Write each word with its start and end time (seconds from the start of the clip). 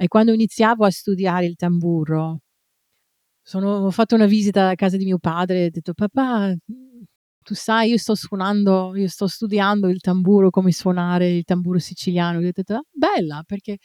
E 0.00 0.08
quando 0.08 0.32
iniziavo 0.32 0.84
a 0.84 0.90
studiare 0.90 1.46
il 1.46 1.54
tamburo, 1.56 2.40
sono, 3.42 3.76
ho 3.86 3.90
fatto 3.90 4.14
una 4.14 4.26
visita 4.26 4.70
a 4.70 4.74
casa 4.74 4.96
di 4.96 5.04
mio 5.04 5.18
padre 5.18 5.64
e 5.64 5.66
ho 5.66 5.70
detto: 5.70 5.92
Papà, 5.94 6.54
tu 7.42 7.54
sai, 7.54 7.90
io 7.90 7.98
sto 7.98 8.14
suonando, 8.14 8.94
io 8.96 9.08
sto 9.08 9.26
studiando 9.26 9.88
il 9.88 10.00
tamburo, 10.00 10.50
come 10.50 10.72
suonare 10.72 11.30
il 11.30 11.44
tamburo 11.44 11.78
siciliano. 11.78 12.40
Gli 12.40 12.46
ho 12.46 12.50
detto: 12.52 12.74
ah, 12.74 12.82
Bella, 12.90 13.42
perché 13.46 13.78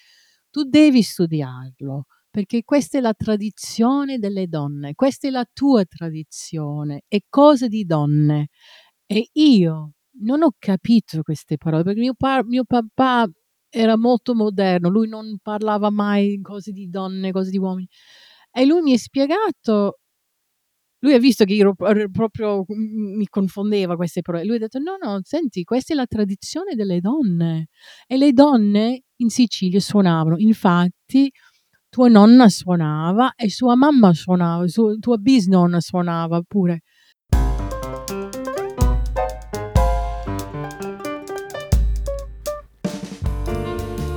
tu 0.50 0.64
devi 0.64 1.02
studiarlo, 1.04 2.06
perché 2.30 2.64
questa 2.64 2.98
è 3.00 3.02
la 3.02 3.14
tradizione 3.14 4.18
delle 4.20 4.48
donne, 4.48 4.94
questa 4.96 5.28
è 5.28 5.32
la 5.32 5.46
tua 5.52 5.84
tradizione, 5.86 7.02
è 7.08 7.20
cosa 7.30 7.68
di 7.68 7.84
donne. 7.86 8.48
E 9.08 9.30
io 9.34 9.94
non 10.22 10.44
ho 10.44 10.52
capito 10.58 11.22
queste 11.24 11.58
parole, 11.58 11.84
perché 11.84 12.00
mio, 12.02 12.14
pa- 12.16 12.44
mio 12.46 12.64
papà 12.66 13.28
era 13.70 13.98
molto 13.98 14.36
moderno, 14.36 14.90
lui 14.90 15.08
non 15.08 15.38
parlava 15.42 15.90
mai 15.90 16.40
cose 16.42 16.72
di 16.72 16.90
donne, 16.90 17.32
cose 17.32 17.50
di 17.52 17.58
uomini. 17.58 17.88
E 18.52 18.66
lui 18.66 18.82
mi 18.82 18.94
ha 18.94 18.98
spiegato, 18.98 20.00
lui 21.02 21.14
ha 21.14 21.20
visto 21.20 21.46
che 21.46 21.54
io 21.54 21.74
proprio 22.12 22.66
mi 22.68 23.26
confondeva 23.28 23.96
queste 23.96 24.22
parole. 24.22 24.44
Lui 24.46 24.56
ha 24.58 24.60
detto: 24.60 24.80
No, 24.80 24.98
no, 25.02 25.20
senti, 25.24 25.64
questa 25.64 25.94
è 25.94 25.96
la 25.96 26.06
tradizione 26.06 26.76
delle 26.76 27.00
donne. 27.00 27.68
E 28.08 28.18
le 28.18 28.34
donne 28.34 29.04
in 29.18 29.30
Sicilia 29.30 29.80
suonavano. 29.80 30.36
Infatti, 30.38 31.32
tua 31.90 32.08
nonna 32.10 32.50
suonava 32.50 33.34
e 33.36 33.50
sua 33.50 33.76
mamma 33.76 34.14
suonava, 34.14 34.68
sua, 34.68 34.96
tua 35.00 35.18
bisnonna 35.18 35.80
suonava 35.82 36.42
pure. 36.48 36.82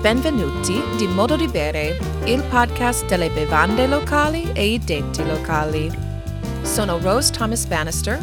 Benvenuti 0.03 0.83
di 0.97 1.07
Modo 1.07 1.37
di 1.37 1.47
Bere, 1.47 1.97
il 2.25 2.43
podcast 2.51 3.07
delle 3.07 3.31
bevande 3.31 3.87
locali 3.87 4.51
e 4.53 4.73
i 4.73 4.81
denti 4.81 5.25
locali. 5.25 5.89
Sono 6.63 6.99
Rose 6.99 7.31
Thomas 7.31 7.65
Bannister. 7.67 8.19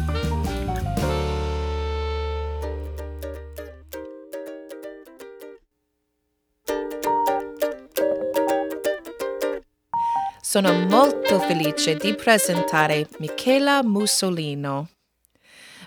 Sono 10.42 10.84
molto 10.86 11.38
felice 11.40 11.96
di 11.96 12.14
presentare 12.14 13.08
Michela 13.20 13.82
Mussolino. 13.82 14.99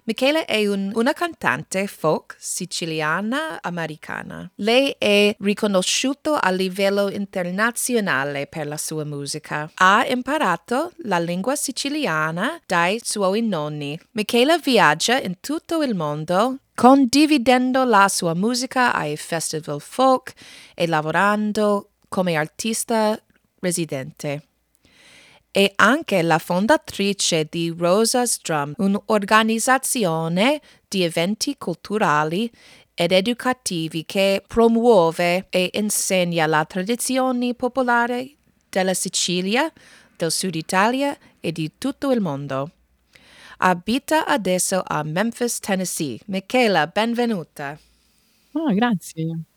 Michela 0.05 0.45
è 0.45 0.67
un, 0.67 0.91
una 0.95 1.13
cantante 1.13 1.87
folk 1.87 2.35
siciliana 2.37 3.61
americana. 3.61 4.51
Lei 4.55 4.93
è 4.97 5.33
riconosciuta 5.39 6.41
a 6.41 6.51
livello 6.51 7.09
internazionale 7.09 8.47
per 8.47 8.67
la 8.67 8.75
sua 8.75 9.05
musica. 9.05 9.71
Ha 9.75 10.05
imparato 10.07 10.91
la 11.03 11.19
lingua 11.19 11.55
siciliana 11.55 12.59
dai 12.65 12.99
suoi 13.01 13.41
nonni. 13.41 13.97
Michela 14.11 14.57
viaggia 14.57 15.21
in 15.21 15.39
tutto 15.39 15.81
il 15.81 15.95
mondo 15.95 16.57
condividendo 16.75 17.85
la 17.85 18.09
sua 18.09 18.33
musica 18.33 18.93
ai 18.93 19.15
festival 19.15 19.79
folk 19.79 20.33
e 20.73 20.85
lavorando 20.85 21.91
come 22.09 22.35
artista 22.35 23.17
residente 23.59 24.47
è 25.53 25.71
anche 25.75 26.23
la 26.23 26.39
fondatrice 26.39 27.45
di 27.47 27.71
Rosa's 27.77 28.39
Drum, 28.41 28.73
un'organizzazione 28.77 30.59
di 30.87 31.03
eventi 31.03 31.55
culturali 31.59 32.51
ed 32.95 33.11
educativi 33.11 34.03
che 34.03 34.43
promuove 34.47 35.45
e 35.51 35.69
insegna 35.73 36.47
la 36.47 36.65
tradizione 36.65 37.53
popolare 37.53 38.31
della 38.67 38.95
Sicilia, 38.95 39.71
del 40.17 40.31
Sud 40.31 40.55
Italia 40.55 41.15
e 41.39 41.51
di 41.51 41.73
tutto 41.77 42.09
il 42.09 42.19
mondo. 42.19 42.71
Abita 43.57 44.25
adesso 44.25 44.81
a 44.83 45.03
Memphis, 45.03 45.59
Tennessee. 45.59 46.19
Michela, 46.25 46.87
benvenuta. 46.87 47.77
Oh, 48.53 48.73
grazie. 48.73 49.52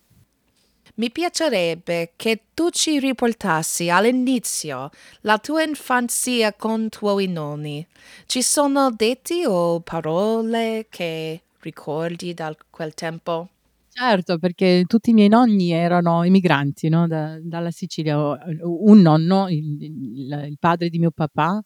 Mi 0.99 1.11
piacerebbe 1.11 2.13
che 2.17 2.45
tu 2.55 2.71
ci 2.71 2.99
riportassi 2.99 3.91
all'inizio 3.91 4.89
la 5.23 5.37
tua 5.39 5.63
infanzia 5.63 6.55
con 6.55 6.89
tuoi 6.89 7.27
nonni. 7.27 7.87
Ci 8.25 8.41
sono 8.41 8.91
detti 8.91 9.45
o 9.47 9.81
parole 9.81 10.87
che 10.89 11.43
ricordi 11.61 12.33
da 12.33 12.57
quel 12.71 12.95
tempo? 12.95 13.51
Certo, 13.91 14.39
perché 14.39 14.85
tutti 14.87 15.11
i 15.11 15.13
miei 15.13 15.29
nonni 15.29 15.71
erano 15.71 16.25
immigranti 16.25 16.89
no? 16.89 17.07
da, 17.07 17.39
dalla 17.43 17.71
Sicilia. 17.71 18.17
Un 18.63 19.01
nonno, 19.03 19.51
il, 19.51 19.83
il, 19.83 20.45
il 20.49 20.57
padre 20.59 20.89
di 20.89 20.99
mio 20.99 21.11
papà, 21.11 21.63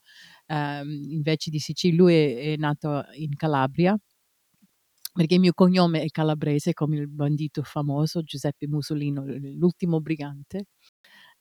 ehm, 0.47 1.05
invece 1.09 1.49
di 1.49 1.59
Sicilia, 1.59 1.95
lui 1.95 2.15
è, 2.15 2.53
è 2.53 2.55
nato 2.57 3.05
in 3.13 3.33
Calabria 3.37 3.97
perché 5.13 5.35
il 5.35 5.39
mio 5.41 5.53
cognome 5.53 6.01
è 6.03 6.07
calabrese 6.09 6.73
come 6.73 6.97
il 6.97 7.07
bandito 7.09 7.63
famoso 7.63 8.21
Giuseppe 8.23 8.67
Mussolino, 8.67 9.23
l'ultimo 9.25 9.99
brigante. 10.01 10.65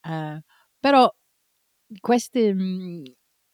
Eh, 0.02 0.40
però 0.78 1.10
questi, 2.00 2.52
mh, 2.52 3.02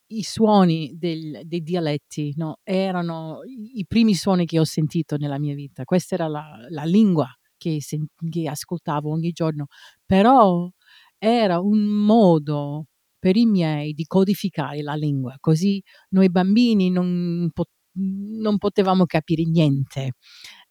i 0.09 0.23
suoni 0.23 0.93
del, 0.97 1.41
dei 1.45 1.63
dialetti 1.63 2.33
no, 2.37 2.59
erano 2.63 3.41
i 3.45 3.85
primi 3.87 4.15
suoni 4.15 4.47
che 4.47 4.59
ho 4.61 4.65
sentito 4.65 5.17
nella 5.17 5.39
mia 5.39 5.55
vita. 5.55 5.85
Questa 5.85 6.15
era 6.15 6.29
la, 6.29 6.57
la 6.71 6.85
lingua 6.85 7.29
che, 7.57 7.81
sen- 7.83 8.07
che 8.31 8.49
ascoltavo 8.49 9.11
ogni 9.11 9.33
giorno, 9.33 9.67
però 10.05 10.71
era 11.19 11.59
un 11.61 11.81
modo 11.85 12.87
per 13.19 13.37
i 13.37 13.47
miei 13.47 13.93
di 13.95 14.05
codificare 14.05 14.83
la 14.83 14.95
lingua, 14.95 15.37
così 15.41 15.83
noi 16.11 16.31
bambini 16.31 16.91
non, 16.91 17.51
pot- 17.53 17.71
non 17.97 18.59
potevamo 18.59 19.07
capire 19.07 19.45
niente. 19.45 20.13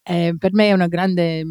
Eh, 0.03 0.35
per 0.37 0.53
me 0.53 0.69
è 0.69 0.73
una 0.73 0.87
grande 0.87 1.43
mh, 1.43 1.49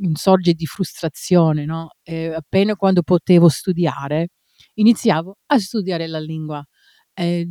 mhmm, 0.00 0.12
sorge 0.14 0.54
di 0.54 0.66
frustrazione, 0.66 1.64
no? 1.64 1.90
Eh, 2.02 2.32
appena 2.34 2.74
quando 2.76 3.02
potevo 3.02 3.48
studiare, 3.48 4.28
iniziavo 4.74 5.36
a 5.46 5.58
studiare 5.58 6.06
la 6.06 6.20
lingua. 6.20 6.64
Eh, 7.14 7.46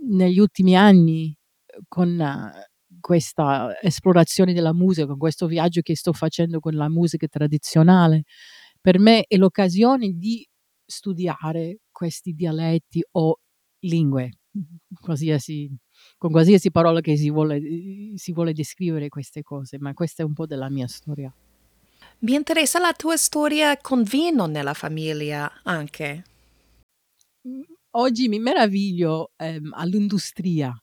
negli 0.00 0.38
ultimi 0.38 0.76
anni, 0.76 1.34
con 1.88 2.18
uh, 2.18 2.98
questa 3.00 3.80
esplorazione 3.80 4.52
della 4.52 4.72
musica, 4.74 5.06
con 5.06 5.18
questo 5.18 5.46
viaggio 5.46 5.80
che 5.82 5.96
sto 5.96 6.12
facendo 6.12 6.60
con 6.60 6.74
la 6.74 6.88
musica 6.88 7.26
tradizionale, 7.26 8.24
per 8.80 8.98
me 8.98 9.24
è 9.26 9.36
l'occasione 9.36 10.12
di 10.12 10.46
studiare 10.84 11.80
questi 11.90 12.32
dialetti 12.32 13.02
o 13.12 13.38
lingue, 13.80 14.38
qualsiasi 15.00 15.70
con 16.18 16.32
qualsiasi 16.32 16.70
parola 16.72 17.00
che 17.00 17.16
si 17.16 17.30
vuole, 17.30 17.62
si 18.16 18.32
vuole 18.32 18.52
descrivere 18.52 19.08
queste 19.08 19.42
cose, 19.42 19.78
ma 19.78 19.94
questa 19.94 20.22
è 20.22 20.26
un 20.26 20.34
po' 20.34 20.46
della 20.46 20.68
mia 20.68 20.88
storia. 20.88 21.32
Mi 22.20 22.34
interessa 22.34 22.80
la 22.80 22.92
tua 22.92 23.16
storia 23.16 23.76
con 23.76 24.02
vino 24.02 24.46
nella 24.46 24.74
famiglia 24.74 25.60
anche. 25.62 26.24
Mm, 27.46 27.60
oggi 27.92 28.26
mi 28.26 28.40
meraviglio 28.40 29.30
ehm, 29.36 29.72
all'industria 29.74 30.74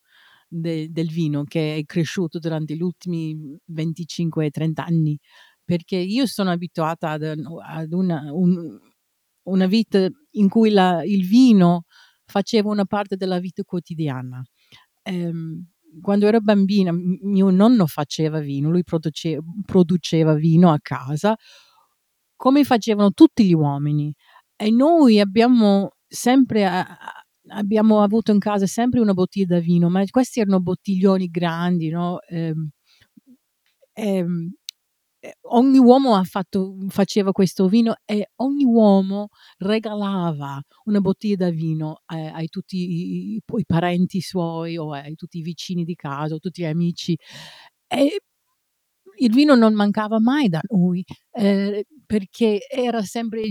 de, 0.47 0.90
del 0.90 1.09
vino 1.09 1.44
che 1.44 1.75
è 1.75 1.84
cresciuto 1.84 2.40
durante 2.40 2.75
gli 2.75 2.81
ultimi 2.81 3.57
25-30 3.69 4.72
anni, 4.75 5.19
perché 5.66 5.97
io 5.97 6.25
sono 6.25 6.52
abituata 6.52 7.09
ad, 7.09 7.23
ad 7.23 7.91
una, 7.91 8.31
un, 8.31 8.79
una, 9.44 9.66
vita 9.67 10.07
in 10.31 10.47
cui 10.47 10.69
la, 10.69 11.03
il 11.03 11.28
vino 11.28 11.84
faceva 12.23 12.69
una 12.69 12.85
parte 12.85 13.17
della 13.17 13.40
vita 13.40 13.63
quotidiana 13.63 14.41
ehm, 15.05 15.66
quando 16.01 16.27
ero 16.27 16.41
bambina 16.41 16.91
mio 16.93 17.49
nonno 17.51 17.88
faceva 17.88 18.39
vino, 18.39 18.69
lui 18.71 18.83
produce, 18.83 19.39
produceva 19.66 20.33
vino 20.35 20.71
a 20.71 20.79
casa 20.81 21.35
come 22.39 22.63
facevano 22.66 23.11
tutti 23.11 23.45
gli 23.45 23.53
uomini 23.53 24.13
e 24.57 24.69
noi 24.71 25.19
abbiamo 25.19 25.91
sempre 26.07 26.66
abbiamo 27.47 28.02
avuto 28.02 28.31
in 28.31 28.40
casa 28.40 28.66
sempre 28.66 28.99
una 28.99 29.13
bottiglia 29.13 29.55
da 29.55 29.59
vino, 29.59 29.90
ma 29.90 30.03
questi 30.09 30.40
erano 30.40 30.59
bottiglioni 30.61 31.28
grandi, 31.29 31.90
no? 31.90 32.19
Ehm, 32.28 32.69
ehm, 33.93 34.53
eh, 34.53 34.65
ogni 35.41 35.77
uomo 35.77 36.22
fatto, 36.23 36.75
faceva 36.89 37.31
questo 37.31 37.67
vino 37.67 37.95
e 38.05 38.31
ogni 38.37 38.63
uomo 38.63 39.29
regalava 39.57 40.61
una 40.85 40.99
bottiglia 40.99 41.35
da 41.35 41.49
vino 41.49 42.01
a, 42.05 42.33
a 42.33 42.43
tutti 42.49 42.77
i, 42.77 43.35
i, 43.35 43.66
parenti 43.66 44.22
suoi 44.22 44.77
o 44.77 44.93
a 44.93 45.03
tutti 45.16 45.39
i 45.39 45.41
vicini 45.41 45.83
di 45.83 45.95
casa 45.95 46.35
o 46.35 46.39
tutti 46.39 46.61
gli 46.61 46.66
amici. 46.66 47.17
E 47.87 48.19
il 49.17 49.31
vino 49.31 49.55
non 49.55 49.73
mancava 49.73 50.19
mai 50.19 50.49
da 50.49 50.59
noi 50.69 51.03
eh, 51.31 51.85
perché 52.05 52.59
era 52.69 53.01
sempre 53.03 53.43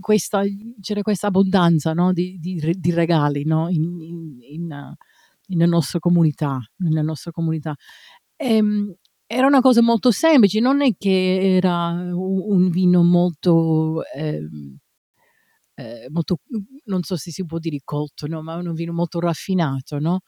questa, 0.00 0.42
c'era 0.80 1.02
questa 1.02 1.28
abbondanza 1.28 1.92
no? 1.92 2.12
di, 2.12 2.38
di, 2.38 2.60
di, 2.76 2.90
regali 2.90 3.44
no? 3.44 3.68
in, 3.68 4.00
in, 4.00 4.38
in, 4.40 4.94
nella 5.46 5.66
nostra 5.66 5.98
comunità. 5.98 6.58
Nella 6.76 7.02
nostra 7.02 7.30
comunità. 7.30 7.74
E, 8.36 8.56
ehm, 8.56 8.94
era 9.36 9.46
una 9.46 9.60
cosa 9.60 9.82
molto 9.82 10.10
semplice, 10.12 10.60
non 10.60 10.82
è 10.82 10.94
che 10.96 11.56
era 11.56 11.88
un 11.90 12.68
vino 12.70 13.02
molto, 13.02 14.02
eh, 14.14 14.40
ehm, 15.74 16.06
molto 16.12 16.38
non 16.86 17.02
so 17.02 17.16
se 17.16 17.30
si 17.30 17.44
può 17.46 17.58
dire 17.58 17.78
colto, 17.84 18.26
no, 18.26 18.42
ma 18.42 18.56
un 18.56 18.72
vino 18.74 18.92
molto 18.92 19.20
raffinato, 19.20 19.98
no, 19.98 20.20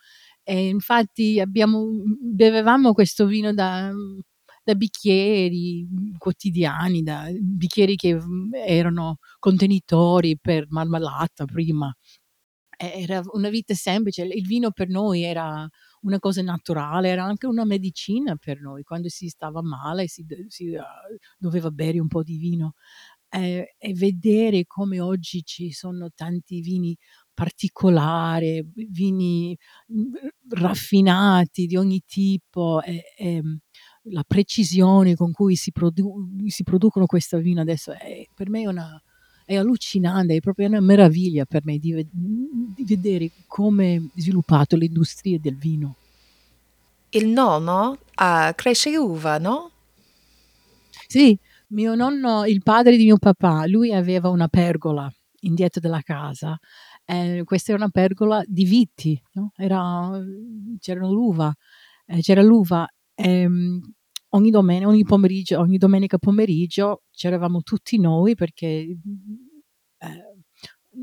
e 0.43 0.69
infatti 0.69 1.41
abbiamo 1.41 1.87
bevevamo 2.21 2.93
questo 2.93 3.27
vino 3.27 3.53
da 3.55 3.93
da 4.65 4.75
bicchieri 4.75 5.87
quotidiani, 6.19 7.03
da 7.03 7.29
bicchieri 7.41 7.95
che 7.97 8.19
erano 8.67 9.19
contenitori 9.39 10.37
per 10.41 10.67
marmellata 10.71 11.45
prima. 11.45 11.95
Era 12.79 13.23
una 13.33 13.49
vita 13.49 13.75
semplice, 13.75 14.23
il 14.25 14.47
vino 14.47 14.71
per 14.73 14.89
noi 14.89 15.23
era 15.23 15.69
una 16.07 16.19
cosa 16.19 16.41
naturale, 16.43 17.09
era 17.09 17.25
anche 17.25 17.47
una 17.47 17.65
medicina 17.65 18.37
per 18.37 18.61
noi. 18.61 18.83
Quando 18.85 19.09
si 19.09 19.29
stava 19.29 19.61
male 19.63 20.07
si 20.09 20.25
si 20.49 20.77
doveva 21.39 21.71
bere 21.71 21.99
un 22.01 22.09
po' 22.09 22.23
di 22.23 22.37
vino. 22.39 22.75
E, 23.29 23.75
e 23.77 23.93
vedere 23.95 24.65
come 24.67 25.01
oggi 25.01 25.43
ci 25.45 25.73
sono 25.73 26.11
tanti 26.15 26.61
vini 26.61 26.97
particolari, 27.35 28.65
vini 28.89 29.57
raffinati 30.49 31.67
di 31.67 31.77
ogni 31.77 32.03
tipo 32.07 32.81
e, 32.83 33.03
e 33.17 33.43
la 34.11 34.25
precisione 34.27 35.17
con 35.17 35.33
cui 35.33 35.57
si, 35.57 35.73
produ- 35.73 36.47
si 36.47 36.63
producono 36.63 37.07
questo 37.07 37.39
vino 37.39 37.61
adesso 37.61 37.93
è, 37.93 38.25
per 38.33 38.49
me 38.49 38.67
una 38.69 39.03
è 39.47 39.55
allucinante, 39.57 40.35
è 40.35 40.41
proprio 40.41 40.67
una 40.67 40.81
meraviglia 40.81 41.45
per 41.45 41.65
me 41.65 41.79
di, 41.79 42.07
di 42.11 42.85
vedere 42.85 43.31
come 43.47 43.95
è 43.95 44.21
sviluppato 44.21 44.77
l'industria 44.77 45.39
del 45.39 45.57
vino. 45.57 45.95
Il 47.11 47.29
nonno 47.29 47.99
uh, 48.17 48.53
cresce 48.57 48.97
uva, 48.97 49.39
no? 49.39 49.71
Sì, 51.07 51.39
mio 51.69 51.95
nonno, 51.95 52.45
il 52.45 52.61
padre 52.63 52.97
di 52.97 53.05
mio 53.05 53.19
papà, 53.19 53.67
lui 53.67 53.93
aveva 53.95 54.29
una 54.29 54.49
pergola 54.49 55.11
indietro 55.41 55.81
della 55.81 56.01
casa. 56.01 56.59
Eh, 57.05 57.43
questa 57.45 57.73
era 57.73 57.83
una 57.83 57.91
pergola 57.91 58.43
di 58.45 58.65
viti, 58.65 59.21
no? 59.35 59.53
era, 59.57 60.11
c'era 60.81 61.07
l'uva, 61.07 61.55
eh, 62.07 62.21
c'era 62.21 62.43
l'uva. 62.43 62.85
Ehm, 63.15 63.81
ogni 64.37 64.51
domenica, 64.51 64.87
ogni 64.89 65.05
pomeriggio, 65.05 65.59
ogni 65.59 65.79
domenica 65.79 66.19
pomeriggio 66.19 67.03
c'eravamo 67.11 67.63
tutti 67.63 67.99
noi 67.99 68.35
perché 68.35 68.67
eh, 68.67 68.99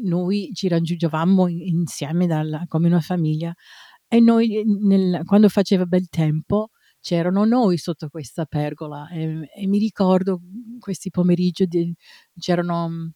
noi 0.03 0.51
ci 0.53 0.67
raggiungevamo 0.67 1.47
insieme 1.47 2.27
dalla, 2.27 2.63
come 2.67 2.87
una 2.87 3.01
famiglia 3.01 3.53
e 4.07 4.19
noi 4.19 4.63
nel, 4.65 5.23
quando 5.25 5.49
faceva 5.49 5.85
bel 5.85 6.07
tempo 6.09 6.69
c'erano 6.99 7.43
noi 7.45 7.77
sotto 7.77 8.07
questa 8.09 8.45
pergola 8.45 9.09
e, 9.09 9.49
e 9.55 9.67
mi 9.67 9.77
ricordo 9.77 10.39
questi 10.79 11.09
pomeriggi 11.09 11.67
c'erano 12.39 13.11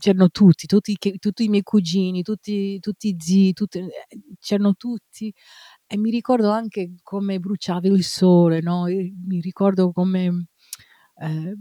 c'erano 0.00 0.30
tutti, 0.30 0.66
tutti, 0.66 0.96
tutti, 0.96 1.44
i 1.44 1.48
miei 1.48 1.62
cugini, 1.62 2.22
tutti, 2.22 2.80
tutti 2.80 3.08
i 3.08 3.16
zii, 3.18 3.52
tutti, 3.52 3.84
c'erano 4.40 4.74
tutti 4.74 5.32
e 5.92 5.96
mi 5.98 6.10
ricordo 6.10 6.50
anche 6.50 6.94
come 7.02 7.40
bruciava 7.40 7.88
il 7.88 8.04
sole, 8.04 8.60
no? 8.60 8.84
mi 8.84 9.40
ricordo 9.40 9.90
come... 9.90 10.46
Eh, 11.16 11.54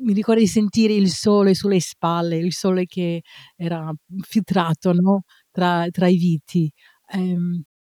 mi 0.00 0.12
ricordo 0.12 0.40
di 0.40 0.46
sentire 0.46 0.92
il 0.92 1.08
sole 1.08 1.54
sulle 1.54 1.80
spalle, 1.80 2.36
il 2.36 2.52
sole 2.52 2.84
che 2.84 3.22
era 3.56 3.90
filtrato 4.20 4.92
no? 4.92 5.22
tra, 5.50 5.86
tra, 5.90 6.08
i 6.08 6.16
viti. 6.18 6.70
Eh, 7.06 7.36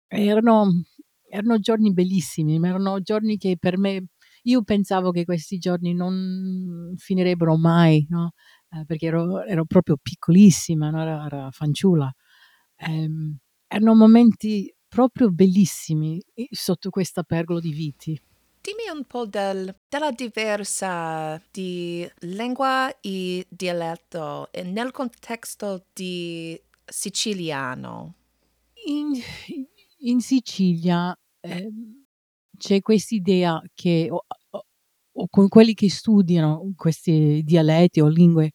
erano, 0.06 0.84
erano 1.28 1.58
giorni 1.58 1.92
bellissimi, 1.92 2.54
erano 2.64 3.00
giorni 3.00 3.36
che 3.36 3.56
per 3.58 3.78
me, 3.78 4.10
io 4.42 4.62
pensavo 4.62 5.10
che 5.10 5.24
questi 5.24 5.58
giorni 5.58 5.92
non 5.92 6.94
finirebbero 6.96 7.56
mai, 7.56 8.06
no? 8.10 8.30
eh, 8.70 8.84
perché 8.86 9.06
ero, 9.06 9.42
ero, 9.42 9.64
proprio 9.64 9.96
piccolissima, 10.00 10.90
no? 10.90 11.02
era, 11.02 11.24
era 11.26 11.50
fanciulla. 11.50 12.12
Eh, 12.76 13.08
erano 13.66 13.94
momenti 13.96 14.72
proprio 14.88 15.30
bellissimi 15.30 16.20
sotto 16.50 16.90
questa 16.90 17.22
pergola 17.22 17.60
di 17.60 17.72
viti. 17.72 18.20
Dimmi 18.60 18.88
un 18.92 19.04
po' 19.04 19.24
del, 19.24 19.74
della 19.88 20.10
diversa 20.10 21.40
di 21.50 22.06
lingua 22.20 22.92
e 23.00 23.46
dialetto 23.48 24.50
nel 24.64 24.90
contesto 24.90 25.86
di 25.92 26.60
siciliano. 26.84 28.14
In, 28.86 29.12
in 29.98 30.20
Sicilia 30.20 31.16
eh, 31.40 31.70
c'è 32.56 32.80
questa 32.80 33.14
idea 33.14 33.62
che, 33.74 34.08
o, 34.10 34.24
o, 34.50 34.66
o, 35.12 35.26
con 35.28 35.48
quelli 35.48 35.74
che 35.74 35.88
studiano 35.88 36.72
questi 36.76 37.42
dialetti 37.44 38.00
o 38.00 38.08
lingue, 38.08 38.50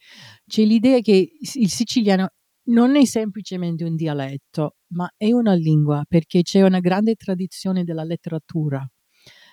c'è 0.45 0.63
l'idea 0.63 1.00
che 1.00 1.31
il 1.39 1.69
siciliano 1.69 2.29
non 2.65 2.95
è 2.95 3.06
semplicemente 3.06 3.83
un 3.83 3.95
dialetto, 3.95 4.75
ma 4.94 5.12
è 5.18 5.31
una 5.31 5.54
lingua 5.54 6.04
perché 6.07 6.42
c'è 6.44 6.62
una 6.62 6.80
grande 6.80 7.15
tradizione 7.15 7.83
della 7.83 8.04
letteratura. 8.04 8.86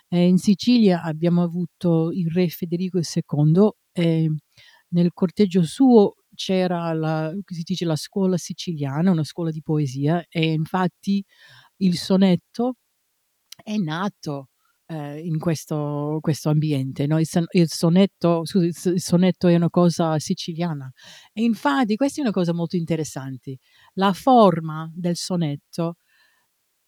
Eh, 0.09 0.27
in 0.27 0.39
Sicilia 0.39 1.03
abbiamo 1.03 1.43
avuto 1.43 2.11
il 2.13 2.31
re 2.31 2.49
Federico 2.49 3.01
II 3.03 3.71
e 3.93 4.31
nel 4.91 5.13
corteggio 5.13 5.63
suo 5.63 6.15
c'era 6.35 6.93
la, 6.95 7.33
dice, 7.47 7.85
la 7.85 7.97
scuola 7.97 8.37
siciliana, 8.37 9.11
una 9.11 9.25
scuola 9.25 9.51
di 9.51 9.63
poesia 9.63 10.25
e 10.29 10.53
infatti 10.53 11.25
il 11.79 11.97
sonetto 11.97 12.75
è 13.63 13.77
nato 13.77 14.50
eh, 14.91 15.21
in 15.21 15.39
questo, 15.39 16.19
questo 16.21 16.51
ambiente. 16.51 17.07
No? 17.07 17.19
Il, 17.21 17.29
il, 17.53 17.69
sonetto, 17.69 18.43
il 18.55 19.01
sonetto 19.01 19.47
è 19.47 19.55
una 19.55 19.71
cosa 19.71 20.19
siciliana 20.19 20.91
e 21.33 21.43
infatti 21.43 21.95
questa 21.95 22.21
è 22.21 22.25
una 22.25 22.33
cosa 22.33 22.53
molto 22.53 22.77
interessante. 22.77 23.59
La 23.95 24.13
forma 24.13 24.91
del 24.93 25.17
sonetto 25.17 25.95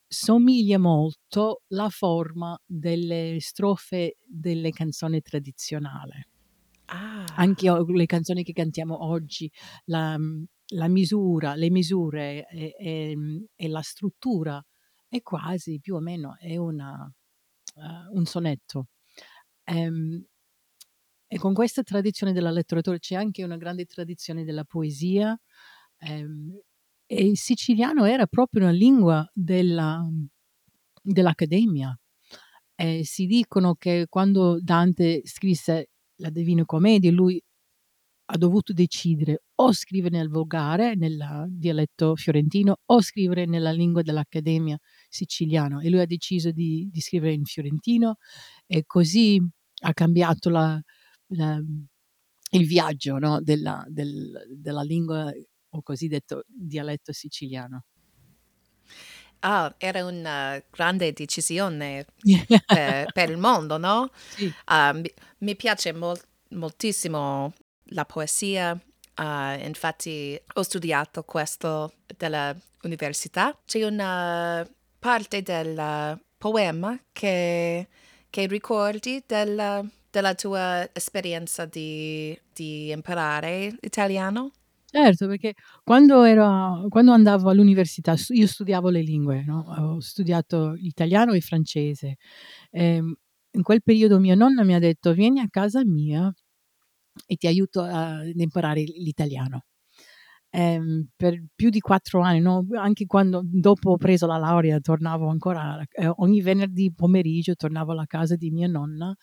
somiglia 0.07 0.79
molto 0.79 1.63
alla 1.71 1.89
forma 1.89 2.59
delle 2.67 3.37
strofe 3.39 4.17
delle 4.27 4.71
canzoni 4.71 5.21
tradizionali. 5.21 6.27
Ah. 6.87 7.25
Anche 7.37 7.71
le 7.87 8.07
canzoni 8.07 8.43
che 8.43 8.53
cantiamo 8.53 9.07
oggi, 9.07 9.51
la, 9.85 10.19
la 10.75 10.89
misura, 10.89 11.55
le 11.55 11.71
misure 11.71 12.47
e, 12.49 12.75
e, 12.79 13.17
e, 13.55 13.69
la 13.69 13.81
struttura 13.81 14.63
è 15.09 15.23
quasi 15.23 15.79
più 15.81 15.95
o 15.95 16.01
meno 16.01 16.37
è 16.39 16.57
una, 16.59 17.11
uh, 17.75 18.17
un 18.17 18.25
sonetto. 18.25 18.89
Um, 19.67 20.25
e 21.27 21.39
con 21.39 21.55
questa 21.55 21.83
tradizione 21.83 22.33
della 22.33 22.51
letteratura 22.51 22.99
c'è 22.99 23.15
anche 23.15 23.43
una 23.43 23.57
grande 23.57 23.87
tradizione 23.87 24.45
della 24.45 24.65
poesia. 24.65 25.39
Um, 26.01 26.61
e 27.07 27.25
il 27.27 27.39
siciliano 27.39 28.05
era 28.05 28.27
proprio 28.27 28.63
una 28.63 28.73
lingua 28.73 29.29
della, 29.35 30.03
dell'accademia. 31.03 31.95
Eh, 32.75 33.05
si 33.05 33.27
dicono 33.27 33.75
che 33.75 34.07
quando 34.09 34.59
Dante 34.61 35.21
scrisse 35.25 35.91
la 36.17 36.31
Divina 36.31 36.65
Commedia, 36.65 37.11
lui 37.13 37.41
ha 38.27 38.37
dovuto 38.39 38.73
decidere 38.73 39.43
o 39.57 39.73
scrivere 39.73 40.17
nel 40.17 40.29
volgare, 40.29 40.95
nel 40.95 41.47
dialetto 41.51 42.17
fiorentino, 42.17 42.79
o 42.87 43.03
scrivere 43.03 43.45
nella 43.47 43.73
lingua 43.73 44.03
dell'Accademia 44.03 44.79
siciliano. 45.13 45.81
E 45.81 45.91
lui 45.91 46.01
ha 46.01 46.07
deciso 46.07 46.51
di, 46.51 46.89
di 46.91 47.01
scrivere 47.01 47.35
in 47.35 47.45
fiorentino 47.45 48.17
e 48.67 48.85
così 48.87 49.41
ha 49.85 49.93
cambiato 49.93 50.49
la, 50.49 50.81
la, 51.29 51.61
il 52.51 52.67
viaggio 52.67 53.19
no, 53.19 53.41
della, 53.43 53.85
del, 53.89 54.47
della 54.57 54.83
lingua 54.83 55.31
o 55.75 55.83
cosiddetto 55.83 56.45
dialetto 56.47 57.13
siciliano. 57.13 57.85
Ah, 59.41 59.75
era 59.79 60.05
una 60.05 60.63
grande 60.71 61.13
decisione 61.13 62.07
per, 62.67 63.07
per 63.13 63.31
il 63.31 63.39
mondo, 63.39 63.77
no? 63.77 64.11
Sì. 64.37 64.47
Uh, 64.67 64.99
mi, 64.99 65.13
mi, 65.39 65.57
piace 65.57 65.93
mol, 65.93 66.19
moltissimo 66.51 67.53
la 67.87 68.05
poesia, 68.05 68.71
uh, 68.73 69.67
infatti 69.67 70.41
ho 70.55 70.63
studiato 70.63 71.25
questo 71.25 71.95
dall'università. 72.17 73.59
C'è 73.65 73.85
una 73.85 74.65
parte 75.03 75.43
del 75.43 76.21
poema 76.39 76.97
che, 77.13 77.89
che 78.31 78.47
ricordi 78.47 79.21
del, 79.27 79.91
della 80.11 80.35
tua 80.37 80.89
esperienza 80.95 81.65
di, 81.67 82.39
di 82.53 82.91
imparare 82.93 83.75
italiano? 83.81 84.53
Certo, 84.95 85.27
perché 85.27 85.55
quando 85.83 86.23
ero 86.25 86.87
quando 86.91 87.13
andavo 87.13 87.49
all'università, 87.49 88.15
io 88.29 88.47
studiavo 88.47 88.91
le 88.91 89.01
lingue, 89.01 89.43
no, 89.43 89.65
ho 89.67 90.01
studiato 90.01 90.75
italiano 90.77 91.33
e 91.33 91.41
francese. 91.41 92.17
Ehm, 92.71 93.15
in 93.53 93.63
quel 93.63 93.83
periodo 93.83 94.19
mia 94.21 94.35
nonna 94.35 94.65
mi 94.65 94.75
ha 94.75 94.79
detto: 94.79 95.15
"Vieni 95.15 95.41
a 95.41 95.49
casa 95.49 95.83
mia 95.85 96.31
e 97.27 97.37
ti 97.37 97.47
aiuto 97.47 97.81
ad 97.83 98.39
imparare 98.39 98.83
l'italiano". 98.83 99.63
Ehm, 100.55 101.09
per 101.17 101.43
più 101.55 101.71
di 101.71 101.81
quattro 101.81 102.21
anni, 102.21 102.41
no, 102.41 102.67
anche 102.77 103.07
quando 103.07 103.41
dopo 103.43 103.93
ho 103.93 103.97
preso 103.97 104.27
la 104.27 104.37
laurea 104.37 104.81
tornavo 104.81 105.29
ancora 105.29 105.83
ehm, 105.91 106.13
ogni 106.17 106.43
venerdì 106.43 106.93
pomeriggio 106.95 107.55
tornavo 107.55 107.93
alla 107.93 108.05
casa 108.05 108.37
di 108.37 108.51
mia 108.51 108.67
nonna 108.69 109.15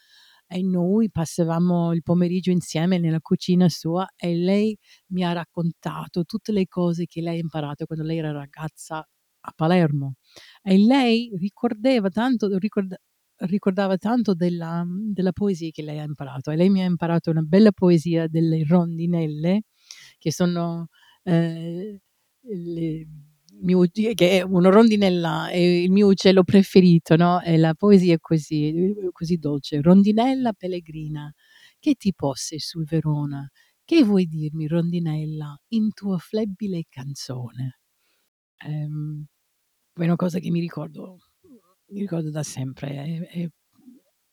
e 0.48 0.64
noi 0.64 1.12
passavamo 1.12 1.94
il 1.94 2.02
pomeriggio 2.02 2.50
insieme 2.50 2.98
nella 2.98 3.20
cucina 3.22 3.70
sua 3.70 4.08
e 4.16 4.36
lei 4.36 4.76
mi 5.10 5.24
ha 5.24 5.32
raccontato 5.32 6.24
tutte 6.24 6.52
le 6.52 6.66
cose 6.68 7.06
che 7.06 7.22
lei 7.22 7.38
ha 7.38 7.42
imparato 7.42 7.86
quando 7.86 8.04
lei 8.04 8.18
era 8.18 8.32
ragazza 8.32 8.98
a 9.42 9.54
Palermo. 9.56 10.16
E 10.64 10.78
lei 10.80 11.32
ricordava 11.38 12.10
tanto, 12.10 12.58
ricorda, 12.58 12.98
ricordava 13.46 13.98
tanto 13.98 14.34
della, 14.34 14.84
della, 14.88 15.32
poesia 15.32 15.70
che 15.72 15.84
lei 15.84 16.00
ha 16.00 16.04
imparato 16.04 16.50
e 16.52 16.56
lei 16.56 16.70
mi 16.70 16.82
ha 16.82 16.86
imparato 16.86 17.30
una 17.30 17.42
bella 17.44 17.72
poesia 17.72 18.28
delle 18.28 18.64
rondinelle 18.68 19.62
che 20.18 20.32
sono 20.32 20.88
eh, 21.24 22.00
le, 22.42 23.08
mio, 23.62 23.86
che 23.92 24.16
è 24.40 24.42
una 24.42 24.70
rondinella, 24.70 25.50
è 25.50 25.58
il 25.58 25.92
mio 25.92 26.08
uccello 26.08 26.44
preferito, 26.44 27.16
no? 27.16 27.42
E 27.42 27.58
la 27.58 27.74
poesia 27.74 28.16
è 28.16 28.20
così, 28.20 28.94
così 29.12 29.38
dolce. 29.38 29.82
Rondinella 29.82 30.54
pellegrina, 30.54 31.32
che 31.80 31.96
ti 31.96 32.14
posse 32.14 32.60
sul 32.60 32.86
Verona? 32.86 33.50
Che 33.84 34.04
vuoi 34.04 34.26
dirmi, 34.28 34.68
rondinella, 34.68 35.60
in 35.70 35.94
tua 35.94 36.18
flebile 36.18 36.86
canzone? 36.90 37.80
Um, 38.66 39.26
è 39.94 40.04
una 40.04 40.16
cosa 40.16 40.40
che 40.40 40.50
mi 40.52 40.60
ricordo, 40.60 41.20
mi 41.90 42.00
ricordo 42.02 42.30
da 42.32 42.44
sempre. 42.44 42.90
È, 42.92 43.28
è, 43.44 43.50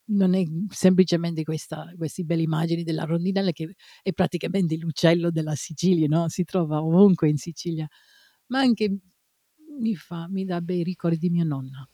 non 0.09 0.35
è 0.35 0.45
semplicemente 0.69 1.43
questa, 1.43 1.93
queste 1.97 2.23
belle 2.25 2.43
immagini 2.43 2.83
della 2.83 3.05
rondinella 3.05 3.51
che 3.51 3.75
è 4.03 4.13
praticamente 4.13 4.77
l'uccello 4.77 5.31
della 5.31 5.55
Sicilia, 5.55 6.07
no? 6.09 6.29
si 6.29 6.45
trova 6.45 6.83
ovunque 6.83 7.29
in 7.29 7.37
Sicilia, 7.37 7.87
ma 8.47 8.61
anche 8.61 8.99
mi 9.79 9.95
fa, 9.95 10.29
mi 10.29 10.45
dà 10.45 10.61
bei 10.61 10.83
ricordi 10.83 11.19
di 11.19 11.31
mia 11.31 11.45
nonna. 11.45 11.89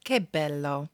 Che 0.00 0.22
bello! 0.22 0.90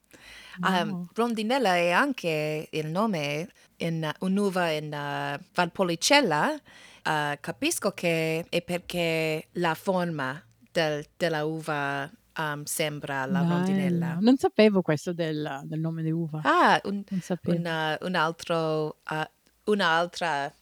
Um, 0.61 1.09
rondinella 1.15 1.77
è 1.77 1.91
anche 1.91 2.69
il 2.71 2.87
nome 2.87 3.49
in 3.77 4.11
un'uva 4.21 4.71
in 4.71 4.87
uh, 4.87 5.45
Valpolicella. 5.53 6.61
Uh, 7.05 7.37
capisco 7.39 7.91
che 7.91 8.47
è 8.49 8.63
perché 8.63 9.49
la 9.53 9.75
forma 9.75 10.43
del, 10.73 11.05
della 11.17 11.45
uva 11.45 12.11
um, 12.39 12.65
sembra 12.65 13.27
la 13.27 13.41
Bello. 13.41 13.55
rondinella. 13.55 14.19
Non 14.21 14.37
sapevo 14.37 14.83
questo 14.83 15.13
del, 15.13 15.63
del 15.65 15.81
nome 15.81 16.03
di 16.03 16.11
uva. 16.11 16.41
Ah, 16.43 16.81
un, 16.85 17.05
una, 17.45 17.99
un 18.01 18.15
altro, 18.15 19.01
uh, 19.11 19.71
un'altra 19.71 20.53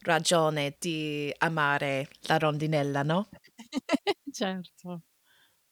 ragione 0.00 0.76
di 0.78 1.32
amare 1.38 2.08
la 2.22 2.38
rondinella, 2.38 3.02
no? 3.02 3.28
certo, 4.32 5.02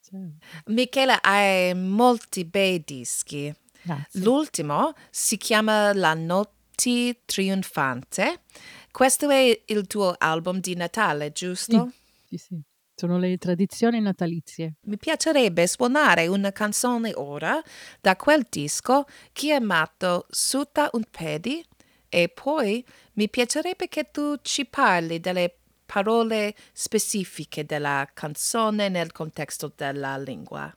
certo. 0.00 0.46
Michela, 0.66 1.22
hai 1.22 1.74
molti 1.74 2.44
bei 2.44 2.82
dischi. 2.84 3.54
Grazie. 3.82 4.20
L'ultimo 4.20 4.94
si 5.10 5.36
chiama 5.36 5.92
La 5.94 6.14
notte 6.14 7.22
trionfante. 7.24 8.42
Questo 8.90 9.28
è 9.30 9.62
il 9.66 9.86
tuo 9.86 10.14
album 10.18 10.60
di 10.60 10.74
Natale, 10.74 11.32
giusto? 11.32 11.90
Sì, 11.90 12.36
sì, 12.36 12.38
sì. 12.38 12.62
Sono 12.98 13.18
le 13.18 13.36
tradizioni 13.36 14.00
natalizie. 14.00 14.76
Mi 14.84 14.96
piacerebbe 14.96 15.66
suonare 15.66 16.28
una 16.28 16.50
canzone 16.50 17.12
ora 17.14 17.62
da 18.00 18.16
quel 18.16 18.46
disco 18.48 19.04
chiamato 19.32 20.26
Suta 20.30 20.88
un 20.92 21.02
pedi 21.10 21.62
e 22.08 22.30
poi 22.30 22.82
mi 23.14 23.28
piacerebbe 23.28 23.88
che 23.88 24.10
tu 24.10 24.36
ci 24.40 24.64
parli 24.64 25.20
delle 25.20 25.58
parole 25.84 26.54
specifiche 26.72 27.66
della 27.66 28.08
canzone 28.14 28.88
nel 28.88 29.12
contesto 29.12 29.70
della 29.76 30.16
lingua. 30.16 30.74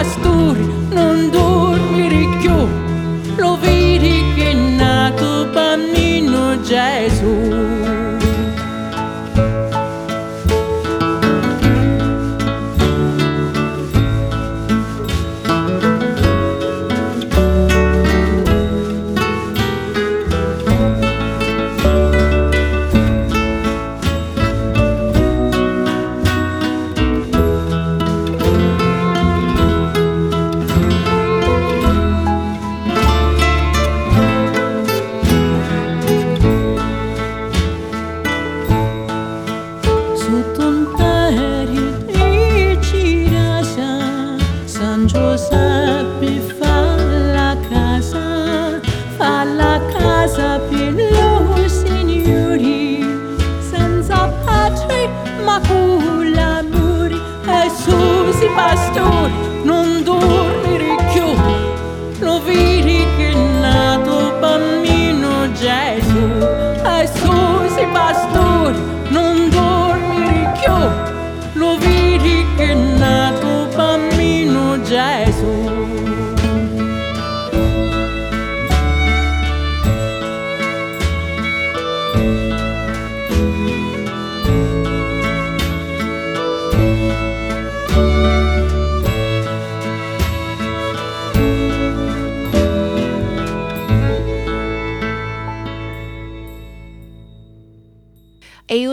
Pastori 0.00 0.69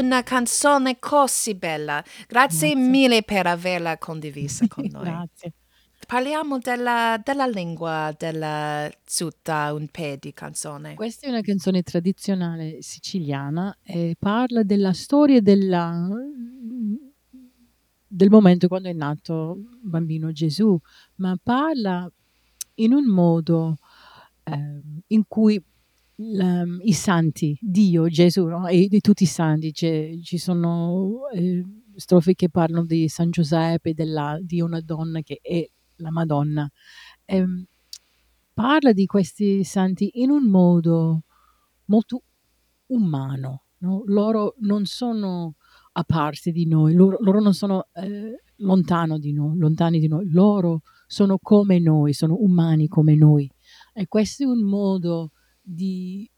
una 0.07 0.23
canzone 0.23 0.97
così 0.99 1.53
bella. 1.53 2.03
Grazie, 2.27 2.73
Grazie. 2.73 2.75
mille 2.75 3.23
per 3.23 3.45
averla 3.45 3.97
condivisa 3.97 4.65
con 4.67 4.87
noi. 4.91 5.03
Grazie. 5.03 5.53
Parliamo 6.07 6.57
della, 6.59 7.19
della 7.21 7.47
lingua 7.47 8.15
della 8.17 8.89
Zutta, 9.03 9.73
un 9.73 9.87
pe 9.89 10.17
di 10.19 10.31
canzone. 10.31 10.93
Questa 10.93 11.27
è 11.27 11.29
una 11.29 11.41
canzone 11.41 11.83
tradizionale 11.83 12.81
siciliana 12.81 13.77
e 13.83 14.15
parla 14.17 14.63
della 14.63 14.93
storia 14.93 15.41
della, 15.41 16.07
del 18.07 18.29
momento 18.29 18.69
quando 18.69 18.87
è 18.87 18.93
nato 18.93 19.57
il 19.57 19.89
bambino 19.89 20.31
Gesù, 20.31 20.79
ma 21.15 21.37
parla 21.41 22.09
in 22.75 22.93
un 22.93 23.05
modo 23.05 23.77
eh, 24.43 24.81
in 25.07 25.23
cui 25.27 25.61
la, 26.17 26.63
i 26.81 26.93
santi, 26.93 27.57
Dio, 27.61 28.07
Gesù 28.07 28.45
no? 28.45 28.67
e 28.67 28.87
di 28.87 29.01
tutti 29.01 29.23
i 29.23 29.27
santi, 29.27 29.71
c'è, 29.71 30.17
ci 30.21 30.37
sono 30.37 31.27
eh, 31.33 31.63
strofe 31.95 32.33
che 32.33 32.49
parlano 32.49 32.85
di 32.85 33.07
San 33.07 33.29
Giuseppe, 33.29 33.93
della, 33.93 34.37
di 34.41 34.61
una 34.61 34.81
donna 34.81 35.21
che 35.21 35.39
è 35.41 35.67
la 35.97 36.11
Madonna. 36.11 36.69
Eh, 37.25 37.45
parla 38.53 38.93
di 38.93 39.05
questi 39.05 39.63
santi 39.63 40.21
in 40.21 40.29
un 40.29 40.47
modo 40.49 41.23
molto 41.85 42.23
umano. 42.87 43.63
No? 43.79 44.03
Loro 44.07 44.55
non 44.59 44.85
sono 44.85 45.55
a 45.93 46.03
parte 46.03 46.51
di 46.51 46.67
noi, 46.67 46.93
loro, 46.93 47.17
loro 47.21 47.39
non 47.39 47.53
sono 47.53 47.87
eh, 47.93 48.43
lontano 48.57 49.17
di 49.19 49.33
noi, 49.33 49.57
lontani 49.57 49.99
di 49.99 50.07
noi, 50.07 50.29
loro 50.31 50.81
sono 51.05 51.37
come 51.39 51.79
noi, 51.79 52.13
sono 52.13 52.35
umani 52.39 52.87
come 52.87 53.15
noi. 53.15 53.49
E 53.93 54.07
questo 54.07 54.43
è 54.43 54.45
un 54.47 54.63
modo 54.63 55.31
di, 55.67 56.29